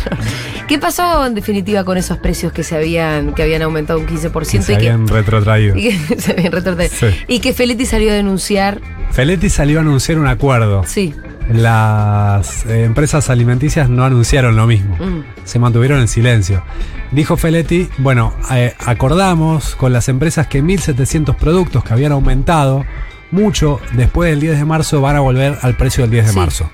¿Qué 0.72 0.78
pasó 0.78 1.26
en 1.26 1.34
definitiva 1.34 1.84
con 1.84 1.98
esos 1.98 2.16
precios 2.16 2.50
que 2.50 2.62
se 2.62 2.74
habían 2.74 3.34
que 3.34 3.42
habían 3.42 3.60
aumentado 3.60 3.98
un 3.98 4.06
15% 4.06 4.32
Que 4.40 4.62
se 4.62 4.72
y 4.72 4.76
que, 4.78 4.88
habían 4.88 5.06
retrotraído. 5.06 5.76
y 5.76 5.98
que 6.08 6.18
se 6.18 6.32
habían 6.32 6.50
retrotraído? 6.50 6.94
Sí. 6.98 7.08
Y 7.28 7.40
que 7.40 7.52
Feletti 7.52 7.84
salió 7.84 8.10
a 8.10 8.14
denunciar. 8.14 8.80
Feletti 9.10 9.50
salió 9.50 9.80
a 9.80 9.82
anunciar 9.82 10.18
un 10.18 10.28
acuerdo. 10.28 10.82
Sí. 10.86 11.14
Las 11.50 12.64
eh, 12.64 12.84
empresas 12.84 13.28
alimenticias 13.28 13.90
no 13.90 14.02
anunciaron 14.02 14.56
lo 14.56 14.66
mismo. 14.66 14.96
Mm. 14.96 15.24
Se 15.44 15.58
mantuvieron 15.58 16.00
en 16.00 16.08
silencio. 16.08 16.64
Dijo 17.10 17.36
Feletti, 17.36 17.90
bueno, 17.98 18.32
eh, 18.50 18.72
acordamos 18.78 19.74
con 19.76 19.92
las 19.92 20.08
empresas 20.08 20.46
que 20.46 20.64
1.700 20.64 21.36
productos 21.36 21.84
que 21.84 21.92
habían 21.92 22.12
aumentado 22.12 22.86
mucho 23.30 23.78
después 23.92 24.30
del 24.30 24.40
10 24.40 24.60
de 24.60 24.64
marzo 24.64 25.02
van 25.02 25.16
a 25.16 25.20
volver 25.20 25.58
al 25.60 25.76
precio 25.76 26.04
del 26.04 26.12
10 26.12 26.24
de 26.28 26.32
Sí. 26.32 26.38
marzo. 26.38 26.70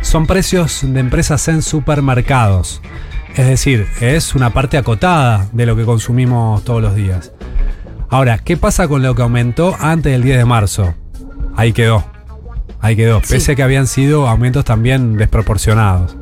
Son 0.00 0.26
precios 0.26 0.80
de 0.82 0.98
empresas 0.98 1.46
en 1.46 1.62
supermercados. 1.62 2.82
Es 3.36 3.46
decir, 3.46 3.86
es 4.00 4.34
una 4.34 4.50
parte 4.50 4.76
acotada 4.76 5.48
de 5.52 5.66
lo 5.66 5.76
que 5.76 5.84
consumimos 5.84 6.64
todos 6.64 6.82
los 6.82 6.94
días. 6.94 7.32
Ahora, 8.08 8.38
¿qué 8.38 8.56
pasa 8.56 8.88
con 8.88 9.02
lo 9.02 9.14
que 9.14 9.22
aumentó 9.22 9.76
antes 9.78 10.12
del 10.12 10.22
10 10.22 10.38
de 10.38 10.44
marzo? 10.44 10.94
Ahí 11.56 11.72
quedó. 11.72 12.04
Ahí 12.80 12.96
quedó, 12.96 13.20
Sí. 13.22 13.34
pese 13.34 13.52
a 13.52 13.54
que 13.54 13.62
habían 13.62 13.86
sido 13.86 14.26
aumentos 14.28 14.64
también 14.64 15.16
desproporcionados. 15.16 16.16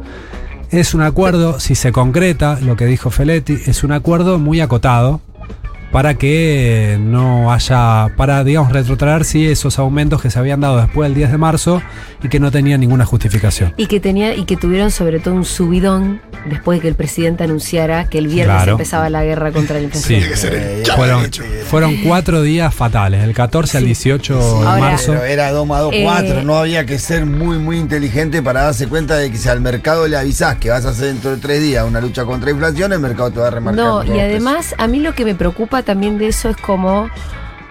Es 0.71 0.93
un 0.93 1.01
acuerdo, 1.03 1.61
si 1.61 1.75
se 1.75 1.93
concreta 1.93 2.59
lo 2.61 2.77
que 2.77 2.85
dijo 2.85 3.11
Feletti, 3.11 3.59
es 3.67 3.85
un 3.85 3.93
acuerdo 3.93 4.39
muy 4.39 4.61
acotado 4.61 5.21
para 5.93 6.15
que 6.15 6.99
no 7.01 7.53
haya, 7.53 8.09
para, 8.17 8.45
digamos, 8.45 8.73
retrotraer 8.73 9.25
sí, 9.25 9.47
esos 9.47 9.79
aumentos 9.79 10.21
que 10.21 10.31
se 10.31 10.39
habían 10.39 10.61
dado 10.61 10.77
después 10.81 11.09
del 11.09 11.15
10 11.17 11.31
de 11.33 11.39
marzo 11.39 11.83
y 12.23 12.29
que 12.29 12.41
no 12.41 12.51
tenían 12.51 12.81
ninguna 12.81 13.07
justificación. 13.07 13.73
Y 13.77 13.87
que 13.87 13.99
tenía, 14.01 14.35
y 14.35 14.45
que 14.45 14.57
tuvieron 14.57 14.91
sobre 14.91 15.19
todo 15.21 15.35
un 15.35 15.45
subidón 15.47 16.21
después 16.51 16.79
de 16.79 16.83
que 16.83 16.89
el 16.89 16.95
presidente 16.95 17.45
anunciara 17.45 18.09
que 18.09 18.19
el 18.19 18.29
viernes 18.29 18.57
Claro. 18.57 18.73
empezaba 18.73 19.09
la 19.09 19.25
guerra 19.25 19.51
contra 19.53 19.77
la 19.77 19.83
inflación. 19.83 20.21
Sí, 20.35 20.91
fueron, 20.95 21.25
fueron 21.69 21.97
cuatro 22.05 22.43
días 22.43 22.75
fatales, 22.75 23.21
del 23.23 23.35
14 23.35 23.79
al 23.79 23.85
18 23.85 24.37
de 24.61 24.67
Ahora- 24.67 24.81
marzo. 24.81 25.13
Pero 25.13 25.25
era 25.25 25.51
2 25.53 25.67
más 25.67 25.81
2, 25.81 25.93
Eh, 25.95 26.03
4. 26.05 26.43
No 26.43 26.57
había 26.59 26.85
que 26.87 26.99
ser 26.99 27.25
muy, 27.27 27.59
muy 27.59 27.79
inteligente 27.79 28.43
para 28.43 28.63
darse 28.65 28.89
cuenta 28.89 29.17
de 29.17 29.31
que 29.31 29.39
si 29.39 29.49
al 29.49 29.61
mercado 29.61 30.07
le 30.07 30.17
avisás 30.17 30.57
que 30.57 30.71
vas 30.71 30.85
a 30.85 30.91
hacer 30.91 31.07
dentro 31.15 31.31
de 31.31 31.37
tres 31.39 31.63
días 31.63 31.85
una 31.87 32.01
lucha 32.01 32.25
contra 32.25 32.47
la 32.47 32.53
inflación, 32.53 32.93
el 32.93 33.01
mercado 33.01 33.31
te 33.31 33.41
va 33.41 33.47
a 33.49 33.51
remarcar. 33.51 33.85
No, 33.85 34.05
y 34.05 34.19
además 34.21 34.75
a 34.79 34.87
mí 34.87 35.01
lo 35.01 35.15
que 35.15 35.25
me 35.25 35.35
preocupa 35.35 35.78
también 35.83 36.19
de 36.19 36.29
eso 36.29 36.49
es 36.51 36.57
como 36.57 37.09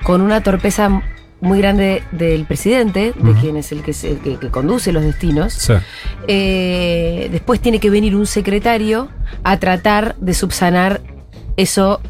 con 0.03 0.21
una 0.21 0.41
torpeza 0.41 1.01
muy 1.39 1.59
grande 1.59 2.01
del 2.11 2.45
presidente, 2.45 3.13
de 3.15 3.33
quien 3.39 3.57
es 3.57 3.71
el 3.71 3.83
que, 3.83 3.93
se- 3.93 4.11
el 4.11 4.17
que, 4.19 4.37
que 4.37 4.49
conduce 4.49 4.91
los 4.91 5.03
destinos. 5.03 5.53
Sí. 5.53 5.73
Eh, 6.27 7.29
después 7.31 7.59
tiene 7.59 7.79
que 7.79 7.89
venir 7.89 8.15
un 8.15 8.25
secretario 8.25 9.09
a 9.43 9.57
tratar 9.57 10.15
de 10.17 10.33
subsanar 10.33 11.01
eso, 11.55 12.01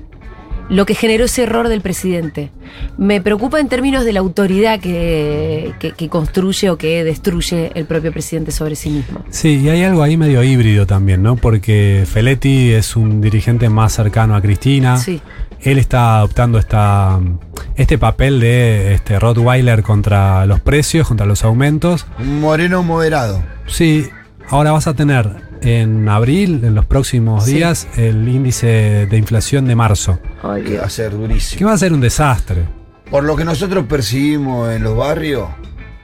lo 0.69 0.86
que 0.86 0.95
generó 0.95 1.25
ese 1.25 1.43
error 1.43 1.69
del 1.69 1.82
presidente. 1.82 2.51
Me 2.97 3.21
preocupa 3.21 3.60
en 3.60 3.69
términos 3.69 4.03
de 4.06 4.13
la 4.13 4.19
autoridad 4.19 4.80
que, 4.80 5.73
que- 5.80 5.91
que 5.93 6.10
construye 6.10 6.69
o 6.69 6.77
que 6.77 7.03
destruye 7.03 7.71
el 7.75 7.86
propio 7.86 8.12
presidente 8.12 8.51
sobre 8.51 8.75
sí 8.75 8.89
mismo. 8.89 9.23
Sí, 9.30 9.62
y 9.63 9.69
hay 9.69 9.84
algo 9.84 10.03
ahí 10.03 10.17
medio 10.17 10.43
híbrido 10.43 10.86
también, 10.86 11.23
¿no? 11.23 11.36
Porque 11.38 12.03
Feletti 12.06 12.71
es 12.73 12.95
un 12.95 13.21
dirigente 13.21 13.69
más 13.69 13.93
cercano 13.93 14.36
a 14.36 14.41
Cristina. 14.41 14.97
Sí. 14.97 15.21
Él 15.62 15.80
está 15.80 16.17
adoptando 16.17 16.60
esta, 16.60 17.19
este 17.75 17.97
papel 17.97 18.39
de 18.39 18.93
este 18.93 19.17
Rottweiler 19.19 19.82
contra 19.84 20.45
los 20.45 20.60
precios, 20.60 21.08
contra 21.08 21.25
los 21.25 21.43
aumentos. 21.43 22.06
Un 22.19 22.41
moreno 22.41 22.84
moderado. 22.84 23.41
Sí, 23.65 24.08
ahora 24.49 24.71
vas 24.71 24.86
a 24.88 24.93
tener 24.93 25.46
en 25.61 26.07
abril, 26.09 26.61
en 26.63 26.75
los 26.75 26.85
próximos 26.85 27.45
Sí. 27.45 27.55
días, 27.55 27.87
el 27.97 28.27
índice 28.27 29.07
de 29.09 29.17
inflación 29.17 29.65
de 29.65 29.75
marzo. 29.75 30.19
Que 30.65 30.77
va 30.77 30.85
a 30.85 30.89
ser 30.89 31.11
durísimo. 31.11 31.59
Que 31.59 31.65
va 31.65 31.73
a 31.73 31.77
ser 31.77 31.93
un 31.93 32.01
desastre. 32.01 32.63
Por 33.09 33.23
lo 33.23 33.35
que 33.35 33.45
nosotros 33.45 33.85
percibimos 33.87 34.69
en 34.71 34.83
los 34.83 34.95
barrios, 34.97 35.47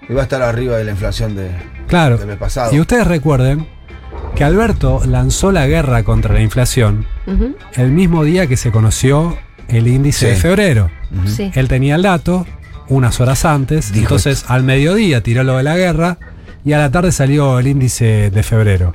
iba 0.10 0.22
a 0.22 0.24
estar 0.24 0.42
arriba 0.42 0.78
de 0.78 0.84
la 0.86 0.92
inflación 0.92 1.36
de, 1.36 1.50
Claro. 1.88 2.18
del 2.18 2.28
mes 2.28 2.38
pasado. 2.38 2.74
Y 2.74 2.80
ustedes 2.80 3.06
recuerden 3.08 3.68
que 4.36 4.44
Alberto 4.44 5.02
lanzó 5.06 5.52
la 5.52 5.68
guerra 5.68 6.04
contra 6.04 6.34
la 6.34 6.42
inflación 6.42 7.06
el 7.76 7.92
mismo 7.92 8.24
día 8.24 8.48
que 8.48 8.58
se 8.58 8.72
conoció 8.72 9.38
el 9.68 9.88
índice 9.88 10.26
Sí. 10.28 10.32
de 10.32 10.36
febrero. 10.36 10.90
Sí. 11.26 11.52
Él 11.54 11.68
tenía 11.68 11.96
el 11.96 12.02
dato 12.04 12.46
unas 12.90 13.20
horas 13.22 13.46
antes, 13.46 13.92
Dijo 13.92 14.04
entonces 14.06 14.46
al 14.48 14.64
mediodía 14.64 15.22
tiró 15.22 15.44
lo 15.44 15.58
de 15.58 15.64
la 15.64 15.78
guerra 15.78 16.18
y 16.66 16.74
a 16.74 16.78
la 16.80 16.92
tarde 16.92 17.12
salió 17.12 17.60
el 17.60 17.68
índice 17.68 18.30
de 18.32 18.44
febrero. 18.44 18.94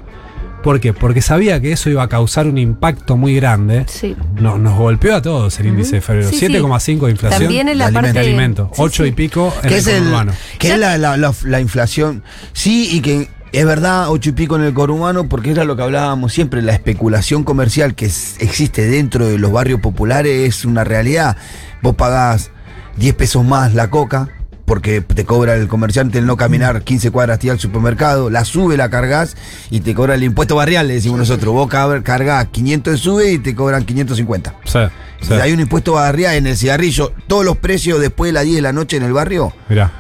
¿Por 0.69 0.81
qué? 0.81 0.93
Porque 0.93 1.23
sabía 1.23 1.63
que 1.63 1.73
eso 1.73 1.89
iba 1.89 2.03
a 2.03 2.11
causar 2.11 2.47
un 2.47 2.59
impacto 2.59 3.17
muy 3.17 3.35
grande. 3.35 3.87
Sí. 3.89 4.15
Nos, 4.35 4.61
nos 4.61 4.77
golpeó 4.77 5.17
a 5.17 5.23
todos 5.23 5.59
el 5.61 5.69
índice 5.69 5.93
de 5.97 6.01
febrero. 6.03 6.29
Sí, 6.29 6.37
sí. 6.41 6.47
7,5 6.49 7.07
de 7.07 7.11
inflación. 7.11 7.41
También 7.43 7.69
en 7.71 7.79
la 7.79 7.87
de 7.87 7.93
parte- 7.95 8.13
de 8.13 8.19
alimento. 8.21 8.71
Sí, 8.75 8.83
8 8.83 9.07
y 9.07 9.09
sí. 9.09 9.15
pico 9.15 9.51
en 9.63 9.69
el 9.71 9.75
es, 9.77 9.87
el, 9.87 9.99
conurbano. 10.01 10.33
que 10.59 10.73
es 10.73 10.79
la, 10.79 10.99
la- 10.99 11.17
la- 11.17 11.33
la 11.45 11.61
inflación. 11.61 12.23
Sí, 12.53 12.91
y 12.93 13.01
que 13.01 13.31
es 13.53 13.65
verdad, 13.65 14.11
ocho 14.11 14.29
y 14.29 14.33
pico 14.35 14.57
en 14.57 14.63
el 14.65 14.75
conurbano, 14.75 15.27
porque 15.27 15.53
era 15.53 15.65
lo 15.65 15.75
que 15.75 15.85
hablábamos 15.85 16.35
siempre, 16.35 16.61
la 16.61 16.73
especulación 16.75 17.45
comercial 17.45 17.95
que 17.95 18.05
es- 18.05 18.37
existe 18.39 18.87
dentro 18.89 19.27
de 19.27 19.39
los 19.39 19.51
barrios 19.51 19.81
populares 19.81 20.47
es 20.51 20.67
una 20.67 20.85
realidad. 20.85 21.39
Vos 21.81 21.95
pagás 21.95 22.51
10 22.99 23.15
pesos 23.15 23.43
más 23.43 23.73
la 23.73 23.89
coca. 23.89 24.29
Porque 24.69 25.01
te 25.01 25.25
cobra 25.25 25.55
el 25.57 25.67
comerciante 25.67 26.19
el 26.19 26.27
no 26.27 26.37
caminar 26.37 26.83
15 26.83 27.11
cuadras 27.11 27.39
tía 27.41 27.51
al 27.53 27.59
supermercado, 27.59 28.29
la 28.31 28.45
sube, 28.45 28.77
la 28.77 28.91
cargas 28.91 29.35
y 29.71 29.81
te 29.81 29.95
cobra 29.95 30.15
el 30.15 30.23
impuesto 30.23 30.55
barrial, 30.57 30.87
le 30.87 30.95
decimos 30.95 31.19
nosotros. 31.19 31.53
Vos 31.55 31.69
car- 31.69 32.03
cargás 32.03 32.49
500 32.53 32.93
de 32.93 32.99
sube 32.99 33.33
y 33.33 33.39
te 33.39 33.55
cobran 33.57 33.85
550. 33.85 34.55
Sí, 34.65 34.79
sí. 35.23 35.33
Y 35.35 35.41
hay 35.41 35.53
un 35.53 35.61
impuesto 35.61 35.95
barrial 35.95 36.35
en 36.37 36.47
el 36.47 36.57
cigarrillo. 36.57 37.13
Todos 37.27 37.45
los 37.45 37.57
precios 37.57 37.99
después 38.01 38.29
de 38.29 38.35
las 38.35 38.45
10 38.45 38.57
de 38.57 38.63
la 38.63 38.73
noche 38.75 38.99
en 38.99 39.05
el 39.05 39.13
barrio, 39.15 39.53
Mirá, 39.71 39.91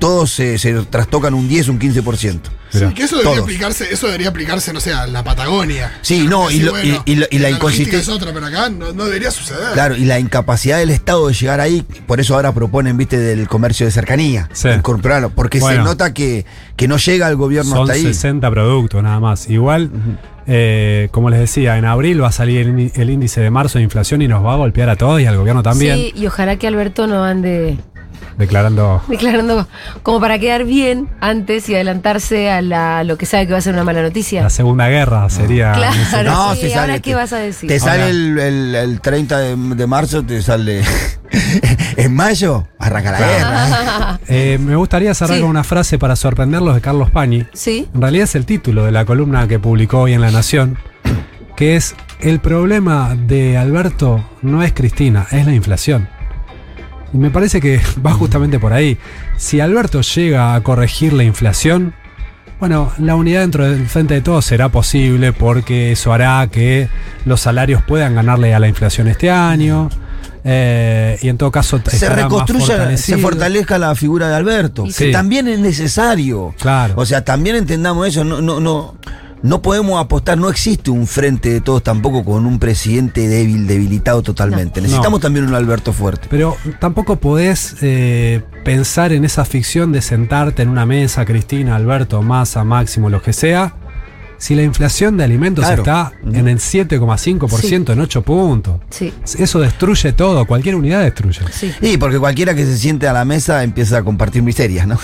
todos 0.00 0.30
se, 0.32 0.58
se 0.58 0.74
trastocan 0.82 1.32
un 1.32 1.48
10, 1.48 1.68
un 1.68 1.78
15%. 1.78 2.40
Que 2.94 3.02
eso 3.04 3.16
debería 3.18 3.40
aplicarse, 3.42 3.86
eso 3.92 4.06
debería 4.06 4.28
aplicarse, 4.28 4.72
no 4.72 4.80
sé, 4.80 4.92
a 4.92 5.06
la 5.06 5.22
Patagonia. 5.24 5.92
Sí, 6.02 6.26
no, 6.28 6.50
y, 6.50 6.58
Decir, 6.58 6.64
lo- 6.66 6.70
y- 6.78 6.88
bueno, 6.90 7.02
y 7.06 7.14
lo- 7.16 7.26
y 7.30 7.38
la 7.38 7.50
logística 7.50 7.56
inconsistencia. 7.56 7.98
es 8.00 8.08
otra, 8.08 8.32
pero 8.32 8.46
acá 8.46 8.68
no, 8.70 8.92
no 8.92 9.04
debería 9.04 9.30
suceder. 9.30 9.72
Claro, 9.74 9.96
y 9.96 10.04
la 10.04 10.18
incapacidad 10.18 10.78
del 10.78 10.90
Estado 10.90 11.26
de 11.28 11.34
llegar 11.34 11.60
ahí, 11.60 11.82
por 12.06 12.20
eso 12.20 12.34
ahora 12.34 12.52
proponen, 12.52 12.96
viste, 12.96 13.18
del 13.18 13.48
comercio 13.48 13.86
de 13.86 13.92
cercanía, 13.92 14.48
Sí. 14.52 14.68
incorporarlo, 14.68 15.30
porque 15.30 15.58
Bueno. 15.60 15.82
se 15.82 15.88
nota 15.88 16.12
que, 16.14 16.44
que 16.76 16.88
no 16.88 16.96
llega 16.98 17.28
el 17.28 17.36
gobierno 17.36 17.70
Son 17.72 17.82
hasta 17.82 17.94
ahí. 17.94 18.02
60 18.02 18.50
productos 18.50 19.02
nada 19.02 19.20
más. 19.20 19.48
Igual, 19.48 19.90
eh, 20.46 21.08
como 21.10 21.30
les 21.30 21.40
decía, 21.40 21.76
en 21.78 21.84
abril 21.84 22.22
va 22.22 22.28
a 22.28 22.32
salir 22.32 22.60
el, 22.66 22.92
el 22.94 23.10
índice 23.10 23.40
de 23.40 23.50
marzo 23.50 23.78
de 23.78 23.84
inflación 23.84 24.22
y 24.22 24.28
nos 24.28 24.44
va 24.44 24.52
a 24.52 24.56
golpear 24.56 24.88
a 24.90 24.96
todos 24.96 25.20
y 25.20 25.26
al 25.26 25.36
gobierno 25.36 25.62
también, 25.62 25.96
Sí, 25.96 26.12
y 26.14 26.26
ojalá 26.26 26.56
que 26.56 26.66
Alberto 26.68 27.06
no 27.06 27.24
ande 27.24 27.78
declarando... 28.38 29.02
declarando 29.08 29.66
como 30.02 30.20
para 30.20 30.38
quedar 30.38 30.64
bien 30.64 31.08
antes 31.20 31.68
y 31.68 31.74
adelantarse 31.74 32.50
a 32.50 32.60
la, 32.62 33.04
lo 33.04 33.16
que 33.18 33.26
sabe 33.26 33.46
que 33.46 33.52
va 33.52 33.58
a 33.58 33.62
ser 33.62 33.74
una 33.74 33.84
mala 33.84 34.02
noticia. 34.02 34.42
La 34.42 34.50
Segunda 34.50 34.88
Guerra 34.88 35.28
sería... 35.30 35.72
Claro, 35.72 36.30
No, 36.30 36.54
sí, 36.54 36.60
te 36.62 36.74
ahora 36.74 36.86
sale- 36.88 37.00
qué 37.02 37.14
vas 37.14 37.32
a 37.32 37.38
decir. 37.38 37.68
Te 37.68 37.80
sale 37.80 38.10
el, 38.10 38.38
el- 38.38 38.74
el 38.74 39.00
30 39.00 39.38
de, 39.38 39.56
de 39.56 39.86
marzo, 39.86 40.22
te 40.24 40.42
sale. 40.42 40.82
en 41.96 42.14
mayo, 42.14 42.66
arranca 42.78 43.12
la 43.12 43.18
guerra. 43.18 44.20
Eh, 44.28 44.58
me 44.60 44.76
gustaría 44.76 45.14
cerrar 45.14 45.36
Sí. 45.36 45.40
con 45.40 45.50
una 45.50 45.64
frase 45.64 45.98
para 45.98 46.16
sorprenderlos 46.16 46.74
de 46.74 46.80
Carlos 46.80 47.10
Pañi. 47.10 47.46
Sí. 47.52 47.88
En 47.94 48.00
realidad 48.00 48.24
es 48.24 48.34
el 48.34 48.46
título 48.46 48.84
de 48.84 48.92
la 48.92 49.04
columna 49.04 49.46
que 49.48 49.58
publicó 49.58 50.00
hoy 50.00 50.12
en 50.12 50.20
La 50.20 50.30
Nación, 50.30 50.78
que 51.56 51.76
es 51.76 51.94
El 52.20 52.40
problema 52.40 53.14
de 53.16 53.56
Alberto 53.58 54.24
no 54.42 54.62
es 54.62 54.72
Cristina, 54.72 55.26
es 55.30 55.46
la 55.46 55.52
inflación. 55.54 56.08
Y 57.12 57.18
me 57.18 57.30
parece 57.30 57.60
que 57.60 57.80
va 58.06 58.12
justamente 58.12 58.58
por 58.58 58.72
ahí. 58.72 58.98
Si 59.36 59.60
Alberto 59.60 60.00
llega 60.00 60.54
a 60.54 60.62
corregir 60.62 61.12
la 61.12 61.24
inflación, 61.24 61.94
bueno, 62.58 62.90
la 62.98 63.16
unidad 63.16 63.40
dentro 63.40 63.70
del 63.70 63.86
frente 63.86 64.14
de 64.14 64.22
todos 64.22 64.44
será 64.44 64.70
posible 64.70 65.32
porque 65.32 65.92
eso 65.92 66.12
hará 66.12 66.48
que 66.50 66.88
los 67.26 67.40
salarios 67.40 67.82
puedan 67.82 68.14
ganarle 68.14 68.54
a 68.54 68.58
la 68.58 68.68
inflación 68.68 69.08
este 69.08 69.30
año. 69.30 69.90
eh, 70.42 71.18
y 71.20 71.28
en 71.28 71.36
todo 71.36 71.50
caso 71.50 71.80
se 71.84 72.08
reconstruya, 72.08 72.96
se 72.96 73.18
fortalezca 73.18 73.78
la 73.78 73.94
figura 73.94 74.28
de 74.28 74.36
Alberto, 74.36 74.84
que 74.96 75.10
también 75.10 75.48
es 75.48 75.58
necesario. 75.58 76.54
Claro. 76.58 76.94
O 76.96 77.04
sea, 77.04 77.24
también 77.24 77.56
entendamos 77.56 78.06
eso, 78.06 78.24
no, 78.24 78.40
no, 78.40 78.60
no, 78.60 78.94
no 79.42 79.62
podemos 79.62 80.00
apostar, 80.02 80.38
no 80.38 80.48
existe 80.48 80.90
un 80.90 81.06
frente 81.06 81.50
de 81.50 81.60
todos 81.60 81.82
tampoco 81.82 82.24
con 82.24 82.46
un 82.46 82.58
presidente 82.58 83.28
débil, 83.28 83.66
debilitado 83.66 84.22
totalmente. 84.22 84.80
No. 84.80 84.84
Necesitamos 84.86 85.20
No. 85.20 85.22
también 85.22 85.46
un 85.46 85.54
Alberto 85.54 85.92
fuerte. 85.92 86.26
Pero 86.30 86.56
tampoco 86.80 87.16
podés 87.16 87.76
eh, 87.82 88.42
pensar 88.64 89.12
en 89.12 89.24
esa 89.24 89.44
ficción 89.44 89.92
de 89.92 90.02
sentarte 90.02 90.62
en 90.62 90.68
una 90.68 90.86
mesa, 90.86 91.24
Cristina, 91.24 91.76
Alberto, 91.76 92.22
Massa, 92.22 92.64
Máximo, 92.64 93.10
lo 93.10 93.22
que 93.22 93.32
sea, 93.32 93.74
si 94.38 94.54
la 94.54 94.62
inflación 94.62 95.16
de 95.16 95.24
alimentos 95.24 95.64
Claro. 95.64 95.82
está 95.82 96.12
en 96.30 96.48
el 96.48 96.58
7,5% 96.58 97.92
en 97.92 98.00
8 98.00 98.22
puntos. 98.22 98.80
Sí. 98.90 99.12
Eso 99.38 99.60
destruye 99.60 100.12
todo, 100.12 100.44
cualquier 100.46 100.74
unidad 100.74 101.02
destruye. 101.02 101.40
Sí. 101.52 101.72
Y 101.80 101.96
porque 101.98 102.18
cualquiera 102.18 102.54
que 102.54 102.64
se 102.66 102.76
siente 102.76 103.06
a 103.08 103.12
la 103.12 103.24
mesa 103.24 103.62
empieza 103.62 103.98
a 103.98 104.02
compartir 104.02 104.42
miserias, 104.42 104.86
¿no? 104.86 104.98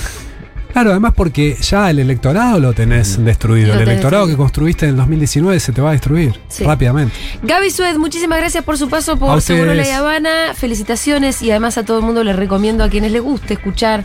Claro, 0.73 0.91
además 0.91 1.13
porque 1.15 1.57
ya 1.61 1.91
el 1.91 1.99
electorado 1.99 2.59
lo 2.59 2.73
tenés 2.73 3.23
destruido. 3.25 3.69
Lo 3.69 3.73
el 3.75 3.79
tenés 3.81 3.93
electorado 3.95 4.27
que 4.27 4.37
construiste 4.37 4.87
en 4.87 4.93
el 4.93 4.97
2019 4.97 5.61
se 5.61 5.73
te 5.73 5.81
va 5.83 5.91
a 5.91 5.93
destruir 5.93 6.41
Sí. 6.49 6.65
rápidamente. 6.65 7.15
Gaby 7.43 7.71
Sued, 7.71 7.97
muchísimas 7.99 8.39
gracias 8.39 8.65
por 8.65 8.79
su 8.79 8.89
paso 8.89 9.17
por. 9.19 9.41
Seguro 9.43 9.75
La 9.75 9.99
Habana. 9.99 10.31
Felicitaciones 10.55 11.43
y 11.43 11.51
además 11.51 11.77
a 11.79 11.85
todo 11.85 11.99
el 11.99 12.05
mundo 12.05 12.25
les 12.25 12.37
recomiendo 12.37 12.85
a 12.85 12.89
quienes 12.89 13.13
les 13.13 13.21
guste 13.23 13.55
escuchar 13.55 14.05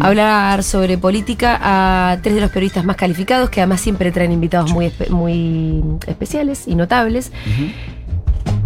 hablar 0.00 0.62
sobre 0.62 0.98
política 0.98 1.58
a 1.62 2.18
tres 2.22 2.34
de 2.34 2.40
los 2.40 2.50
periodistas 2.50 2.84
más 2.84 2.96
calificados 2.96 3.48
que 3.50 3.60
además 3.60 3.80
siempre 3.80 4.12
traen 4.12 4.32
invitados 4.32 4.70
muy, 4.72 4.86
espe- 4.86 5.08
muy 5.10 5.82
especiales 6.06 6.64
y 6.66 6.74
notables. 6.74 7.30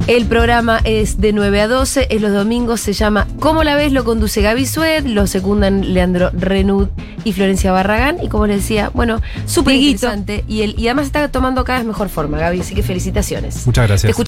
El 0.06 0.26
programa 0.26 0.80
es 0.84 1.20
de 1.20 1.32
9 1.32 1.62
a 1.62 1.66
12, 1.66 2.06
es 2.10 2.22
los 2.22 2.32
domingos, 2.32 2.80
se 2.80 2.92
llama 2.92 3.26
¿Cómo 3.40 3.64
la 3.64 3.74
ves? 3.74 3.90
Lo 3.90 4.04
conduce 4.04 4.40
Gaby 4.40 4.64
Sued, 4.64 5.04
lo 5.04 5.26
secundan 5.26 5.94
Leandro 5.94 6.30
Renud 6.32 6.88
y 7.24 7.32
Florencia 7.32 7.72
Barragán. 7.72 8.18
Y 8.22 8.28
como 8.28 8.46
les 8.46 8.58
decía, 8.58 8.90
bueno, 8.94 9.20
súper 9.46 9.74
interesante. 9.90 10.44
Y, 10.46 10.62
el- 10.62 10.78
y 10.78 10.86
además 10.86 11.06
está 11.06 11.26
tomando 11.26 11.64
cada 11.64 11.80
vez 11.80 11.88
mejor 11.88 12.08
forma, 12.08 12.38
Gaby, 12.38 12.60
así 12.60 12.76
que 12.76 12.84
felicitaciones. 12.84 13.66
Muchas 13.66 13.88
gracias. 13.88 14.08